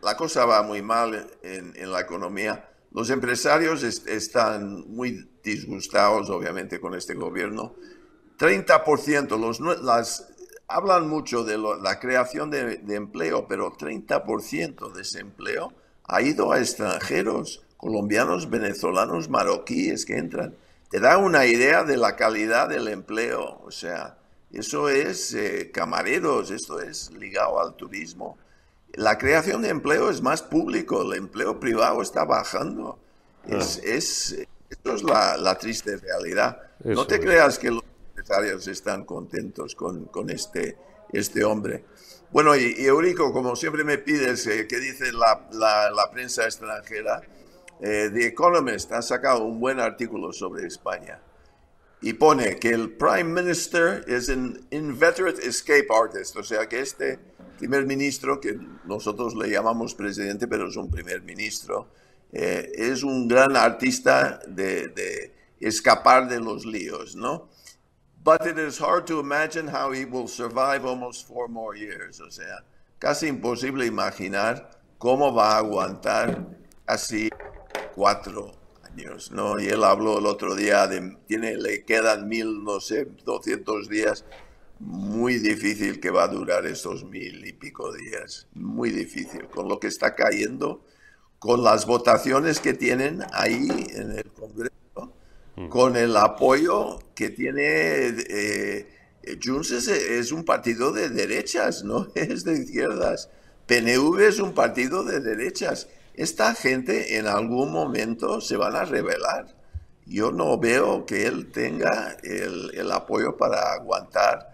la 0.00 0.16
cosa 0.16 0.44
va 0.46 0.62
muy 0.62 0.82
mal 0.82 1.28
en, 1.42 1.72
en 1.74 1.90
la 1.90 2.00
economía 2.02 2.68
los 2.94 3.08
empresarios 3.10 3.82
están 3.82 4.84
muy 4.90 5.28
disgustados, 5.42 6.28
obviamente, 6.28 6.78
con 6.78 6.94
este 6.94 7.14
gobierno. 7.14 7.74
30%, 8.38 9.38
los, 9.38 9.60
las, 9.82 10.28
hablan 10.68 11.08
mucho 11.08 11.44
de 11.44 11.58
la 11.58 11.98
creación 12.00 12.50
de, 12.50 12.80
empleo, 12.88 13.46
pero 13.48 13.72
30% 13.72 14.92
de 14.92 15.02
ese 15.02 15.20
empleo 15.20 15.72
ha 16.04 16.20
ido 16.22 16.52
a 16.52 16.58
extranjeros, 16.58 17.64
colombianos, 17.76 18.50
venezolanos, 18.50 19.28
marroquíes 19.28 20.04
que 20.04 20.18
entran. 20.18 20.54
Te 20.90 21.00
da 21.00 21.16
una 21.16 21.46
idea 21.46 21.84
de 21.84 21.96
la 21.96 22.16
calidad 22.16 22.68
del 22.68 22.88
empleo. 22.88 23.60
O 23.64 23.70
sea, 23.70 24.18
eso 24.50 24.90
es 24.90 25.32
eh, 25.32 25.70
camareros, 25.72 26.50
esto 26.50 26.80
es 26.80 27.10
ligado 27.12 27.60
al 27.60 27.74
turismo. 27.74 28.36
La 28.94 29.16
creación 29.18 29.62
de 29.62 29.70
empleo 29.70 30.10
es 30.10 30.20
más 30.20 30.42
público, 30.42 31.02
el 31.02 31.18
empleo 31.18 31.58
privado 31.58 32.02
está 32.02 32.24
bajando. 32.24 32.98
Es, 33.46 33.78
ah. 33.78 33.86
es, 33.86 34.46
esto 34.68 34.94
es 34.94 35.02
la, 35.02 35.58
triste 35.58 35.96
realidad. 35.96 36.60
no 36.84 37.06
te 37.06 37.20
creas 37.20 37.58
que 37.58 37.70
los 37.70 37.82
empresarios 38.10 38.66
están 38.68 39.04
contentos 39.04 39.74
con, 39.74 40.06
con 40.06 40.30
este, 40.30 40.76
este 41.12 41.44
hombre. 41.44 41.84
Bueno, 42.30 42.56
y, 42.56 42.74
Eurico, 42.78 43.32
como 43.32 43.56
siempre 43.56 43.84
me 43.84 43.98
pides, 43.98 44.46
eh, 44.46 44.66
¿qué 44.66 44.78
dice 44.78 45.12
la, 45.12 45.48
la, 45.52 46.10
prensa 46.10 46.44
extranjera? 46.44 47.20
Eh, 47.80 48.10
The 48.12 48.26
Economist 48.26 48.90
ha 48.92 49.02
sacado 49.02 49.44
un 49.44 49.60
buen 49.60 49.80
artículo 49.80 50.32
sobre 50.32 50.66
España 50.66 51.20
y 52.00 52.14
pone 52.14 52.58
que 52.58 52.70
el 52.70 52.90
Prime 52.90 53.42
Minister 53.42 54.04
es 54.08 54.28
un 54.28 54.66
inveterate 54.70 55.46
escape 55.46 55.86
artist, 55.90 56.36
o 56.36 56.42
sea 56.42 56.68
que 56.68 56.80
este 56.80 57.18
primer 57.62 57.86
ministro, 57.86 58.40
que 58.40 58.58
nosotros 58.86 59.36
le 59.36 59.48
llamamos 59.48 59.94
presidente, 59.94 60.48
pero 60.48 60.66
es 60.66 60.76
un 60.76 60.90
primer 60.90 61.22
ministro, 61.22 61.86
eh, 62.32 62.72
es 62.74 63.04
un 63.04 63.28
gran 63.28 63.56
artista 63.56 64.40
de, 64.48 65.32
escapar 65.60 66.28
de 66.28 66.40
los 66.40 66.66
líos, 66.66 67.14
¿no? 67.14 67.48
But 68.24 68.46
it 68.46 68.58
is 68.58 68.80
hard 68.80 69.06
to 69.06 69.20
imagine 69.20 69.68
how 69.68 69.92
he 69.92 70.04
will 70.04 70.26
survive 70.26 70.84
almost 70.84 71.28
four 71.28 71.48
more 71.48 71.78
years. 71.78 72.20
O 72.20 72.32
sea, 72.32 72.64
casi 72.98 73.28
imposible 73.28 73.86
imaginar 73.86 74.68
cómo 74.98 75.32
va 75.32 75.52
a 75.52 75.58
aguantar 75.58 76.44
casi 76.84 77.30
cuatro 77.94 78.50
años, 78.82 79.30
¿no? 79.30 79.60
Y 79.60 79.68
él 79.68 79.84
habló 79.84 80.18
el 80.18 80.26
otro 80.26 80.56
día 80.56 80.88
de, 80.88 81.16
tiene, 81.28 81.56
le 81.56 81.84
quedan 81.84 82.28
mil, 82.28 82.64
no 82.64 82.80
sé, 82.80 83.06
doscientos 83.24 83.88
días 83.88 84.24
muy 84.82 85.38
difícil 85.38 86.00
que 86.00 86.10
va 86.10 86.24
a 86.24 86.28
durar 86.28 86.66
estos 86.66 87.04
mil 87.04 87.46
y 87.46 87.52
pico 87.52 87.92
días, 87.92 88.48
muy 88.54 88.90
difícil, 88.90 89.46
con 89.48 89.68
lo 89.68 89.78
que 89.78 89.86
está 89.86 90.14
cayendo, 90.14 90.84
con 91.38 91.62
las 91.62 91.86
votaciones 91.86 92.60
que 92.60 92.74
tienen 92.74 93.22
ahí 93.32 93.68
en 93.94 94.12
el 94.12 94.30
Congreso, 94.32 95.14
mm. 95.56 95.68
con 95.68 95.96
el 95.96 96.16
apoyo 96.16 96.98
que 97.14 97.30
tiene 97.30 98.08
eh, 98.28 98.88
Junts 99.42 99.70
es, 99.70 100.32
un 100.32 100.44
partido 100.44 100.92
de 100.92 101.08
derechas, 101.08 101.84
no 101.84 102.08
es 102.14 102.44
de 102.44 102.54
izquierdas. 102.54 103.30
PNV 103.66 104.20
es 104.20 104.40
un 104.40 104.52
partido 104.52 105.04
de 105.04 105.20
derechas. 105.20 105.88
Esta 106.14 106.54
gente 106.54 107.16
en 107.16 107.26
algún 107.26 107.70
momento 107.70 108.40
se 108.40 108.56
van 108.56 108.76
a 108.76 108.84
rebelar. 108.84 109.46
Yo 110.04 110.32
no 110.32 110.58
veo 110.58 111.06
que 111.06 111.26
él 111.26 111.50
tenga 111.52 112.16
el, 112.22 112.90
apoyo 112.90 113.36
para 113.36 113.72
aguantar 113.72 114.51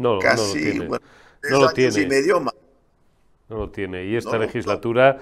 no, 0.00 0.18
casi 0.18 0.78
no 0.78 1.60
lo 1.60 1.70
tiene. 1.72 1.90
no 1.90 2.00
y 2.00 2.06
medio 2.06 2.40
más. 2.40 2.54
No 3.48 3.56
lo 3.58 3.70
tiene. 3.70 4.06
Y 4.06 4.16
esta 4.16 4.38
legislatura 4.38 5.18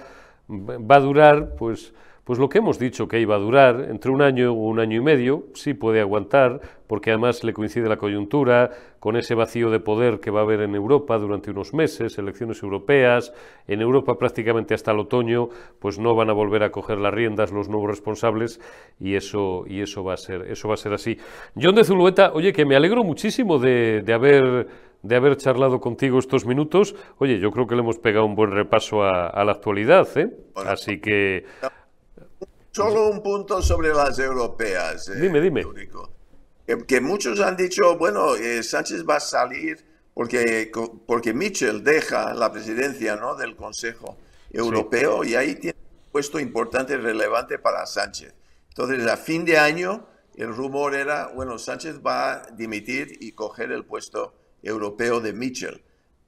va 0.49 0.97
a 0.97 1.01
durar, 1.01 1.55
pues 1.57 1.93
pues 2.29 2.39
lo 2.39 2.51
que 2.51 2.59
hemos 2.59 2.79
dicho 2.79 3.09
que 3.09 3.21
iba 3.21 3.37
a 3.37 3.39
durar, 3.39 3.87
entre 3.89 4.11
un 4.11 4.21
año 4.21 4.53
o 4.53 4.69
un 4.69 4.81
año 4.81 4.99
y 4.99 5.01
medio, 5.01 5.47
sí 5.55 5.73
puede 5.73 6.03
aguantar, 6.03 6.61
porque 6.87 7.09
además 7.09 7.43
le 7.43 7.55
coincide 7.55 7.89
la 7.89 7.97
coyuntura 7.97 8.71
con 9.01 9.17
ese 9.17 9.35
vacío 9.35 9.71
de 9.71 9.81
poder 9.81 10.21
que 10.21 10.31
va 10.31 10.41
a 10.41 10.43
haber 10.43 10.61
en 10.61 10.75
Europa 10.75 11.17
durante 11.17 11.51
unos 11.51 11.73
meses, 11.73 12.19
elecciones 12.19 12.63
europeas, 12.63 13.33
en 13.67 13.81
Europa 13.81 14.19
prácticamente 14.19 14.75
hasta 14.75 14.93
el 14.93 14.99
otoño, 14.99 15.49
pues 15.79 15.99
no 15.99 16.15
van 16.15 16.29
a 16.29 16.35
volver 16.35 16.65
a 16.65 16.71
coger 16.71 16.99
las 16.99 17.15
riendas 17.15 17.51
los 17.51 17.71
nuevos 17.71 17.89
responsables 17.89 18.61
y 19.01 19.15
eso, 19.15 19.65
y 19.67 19.81
eso, 19.81 20.05
va, 20.05 20.13
a 20.13 20.19
ser, 20.19 20.43
eso 20.51 20.69
va 20.69 20.75
a 20.75 20.77
ser 20.77 20.93
así. 20.93 21.17
John 21.59 21.77
de 21.77 21.85
Zulueta, 21.85 22.33
oye, 22.35 22.53
que 22.53 22.67
me 22.67 22.77
alegro 22.77 23.05
muchísimo 23.05 23.59
de, 23.59 24.05
haber 24.13 24.69
de 25.03 25.17
haber 25.17 25.39
charlado 25.39 25.81
contigo 25.81 26.19
estos 26.19 26.45
minutos. 26.45 26.95
Oye, 27.17 27.39
yo 27.39 27.51
creo 27.53 27.67
que 27.67 27.75
le 27.75 27.81
hemos 27.81 27.99
pegado 27.99 28.27
un 28.27 28.35
buen 28.35 28.51
repaso 28.51 29.03
a, 29.03 29.43
la 29.43 29.53
actualidad, 29.53 30.07
¿eh? 30.19 30.29
Así 30.67 31.01
que 31.01 31.45
Solo 32.73 33.09
un 33.09 33.23
punto 33.23 33.63
sobre 33.63 33.89
las 33.93 34.19
europeas. 34.19 35.09
Eh, 35.09 35.21
dime, 35.21 35.41
dime. 35.41 35.67
Que, 36.87 37.01
muchos 37.01 37.41
han 37.41 37.57
dicho, 37.57 37.97
bueno, 37.97 38.35
eh, 38.35 38.63
Sánchez 38.63 39.05
va 39.09 39.17
a 39.17 39.21
salir 39.21 39.85
porque, 40.13 40.71
porque 41.07 41.33
Mitchell 41.33 41.83
deja 41.83 42.35
la 42.35 42.53
presidencia 42.53 43.17
¿no? 43.17 43.35
del 43.37 43.57
Consejo 43.57 44.19
Europeo 44.51 45.25
y 45.25 45.35
ahí 45.35 45.55
tiene 45.55 45.79
un 45.79 46.13
puesto 46.13 46.39
importante, 46.39 46.97
relevante 46.97 47.59
para 47.59 47.87
Sánchez. 47.87 48.35
Entonces, 48.69 49.07
a 49.07 49.17
fin 49.17 49.45
de 49.45 49.59
año, 49.59 50.07
el 50.35 50.55
rumor 50.55 50.95
era, 50.95 51.29
bueno, 51.29 51.59
Sánchez 51.59 52.01
va 52.07 52.35
a 52.35 52.47
dimitir 52.53 53.17
y 53.21 53.33
coger 53.33 53.73
el 53.73 53.85
puesto 53.85 54.35
europeo 54.63 55.21
de 55.21 55.33
Mitchell. 55.33 55.83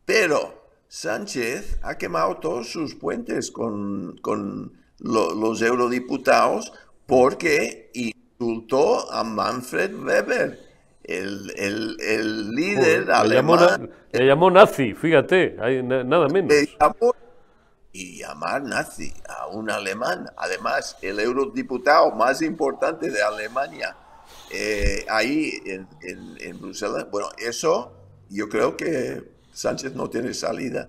Pero 0.04 0.68
Sánchez 0.88 1.78
ha 1.82 1.96
quemado 1.96 2.38
todos 2.38 2.70
sus 2.72 2.96
puentes 2.96 3.50
con, 3.50 4.18
con 4.22 4.79
los 5.00 5.62
eurodiputados 5.62 6.72
porque 7.06 7.90
insultó 7.94 9.10
a 9.12 9.24
Manfred 9.24 9.94
Weber, 9.94 10.60
el, 11.02 11.50
el, 11.56 12.50
líder 12.54 13.10
alemán. 13.10 13.90
le 14.12 14.26
llamó 14.26 14.50
nazi, 14.50 14.94
fíjate, 14.94 15.56
nada 15.82 16.28
menos. 16.28 16.54
y 17.92 18.18
llamar 18.18 18.62
nazi 18.62 19.12
a 19.28 19.48
un 19.48 19.70
alemán, 19.70 20.30
además 20.36 20.96
el 21.02 21.18
eurodiputado 21.18 22.12
más 22.12 22.42
importante 22.42 23.10
de 23.10 23.22
Alemania, 23.22 23.96
eh, 24.52 25.04
ahí 25.08 25.52
en, 25.64 25.88
en 26.02 26.60
Bruselas, 26.60 27.06
bueno, 27.10 27.28
eso 27.38 27.92
yo 28.28 28.48
creo 28.48 28.76
que 28.76 29.24
Sánchez 29.52 29.94
no 29.94 30.08
tiene 30.08 30.32
salida. 30.34 30.88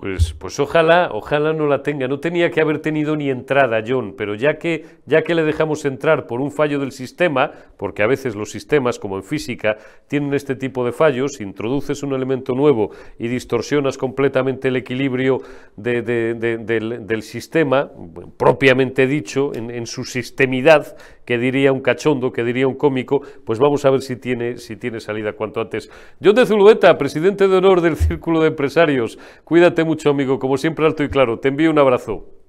Pues, 0.00 0.32
pues 0.32 0.58
ojalá, 0.58 1.10
ojalá 1.12 1.52
no 1.52 1.66
la 1.66 1.82
tenga. 1.82 2.08
No 2.08 2.20
tenía 2.20 2.50
que 2.50 2.62
haber 2.62 2.78
tenido 2.78 3.16
ni 3.16 3.28
entrada, 3.28 3.84
John, 3.86 4.14
pero 4.16 4.34
ya 4.34 4.56
que, 4.56 4.86
ya 5.04 5.20
que 5.20 5.34
le 5.34 5.42
dejamos 5.42 5.84
entrar 5.84 6.26
por 6.26 6.40
un 6.40 6.50
fallo 6.50 6.78
del 6.78 6.92
sistema, 6.92 7.52
porque 7.76 8.02
a 8.02 8.06
veces 8.06 8.34
los 8.34 8.50
sistemas, 8.50 8.98
como 8.98 9.16
en 9.16 9.24
física, 9.24 9.76
tienen 10.08 10.32
este 10.32 10.56
tipo 10.56 10.86
de 10.86 10.92
fallos, 10.92 11.42
introduces 11.42 12.02
un 12.02 12.14
elemento 12.14 12.54
nuevo 12.54 12.92
y 13.18 13.28
distorsionas 13.28 13.98
completamente 13.98 14.68
el 14.68 14.76
equilibrio 14.76 15.42
del, 15.76 17.20
sistema, 17.20 17.90
propiamente 18.38 19.06
dicho, 19.06 19.54
en, 19.54 19.70
en 19.70 19.84
su 19.86 20.04
sistemidad, 20.04 20.96
que 21.26 21.36
diría 21.38 21.72
un 21.72 21.80
cachondo, 21.80 22.32
que 22.32 22.42
diría 22.42 22.66
un 22.66 22.74
cómico, 22.74 23.20
pues 23.44 23.58
vamos 23.58 23.84
a 23.84 23.90
ver 23.90 24.00
si 24.00 24.16
tiene, 24.16 24.56
si 24.56 24.76
tiene 24.76 24.98
salida 24.98 25.34
cuanto 25.34 25.60
antes. 25.60 25.90
John 26.20 26.34
de 26.34 26.46
Zulueta, 26.46 26.98
presidente 26.98 27.46
de 27.46 27.56
honor 27.56 27.82
del 27.82 27.96
Círculo 27.96 28.40
de 28.40 28.48
Empresarios, 28.48 29.18
cuídate 29.44 29.84
mucho, 29.90 30.10
amigo, 30.10 30.38
como 30.38 30.56
siempre 30.56 30.86
alto 30.86 31.02
y 31.02 31.08
claro. 31.08 31.40
Te 31.40 31.48
envío 31.48 31.68
un 31.68 31.78
abrazo. 31.80 32.39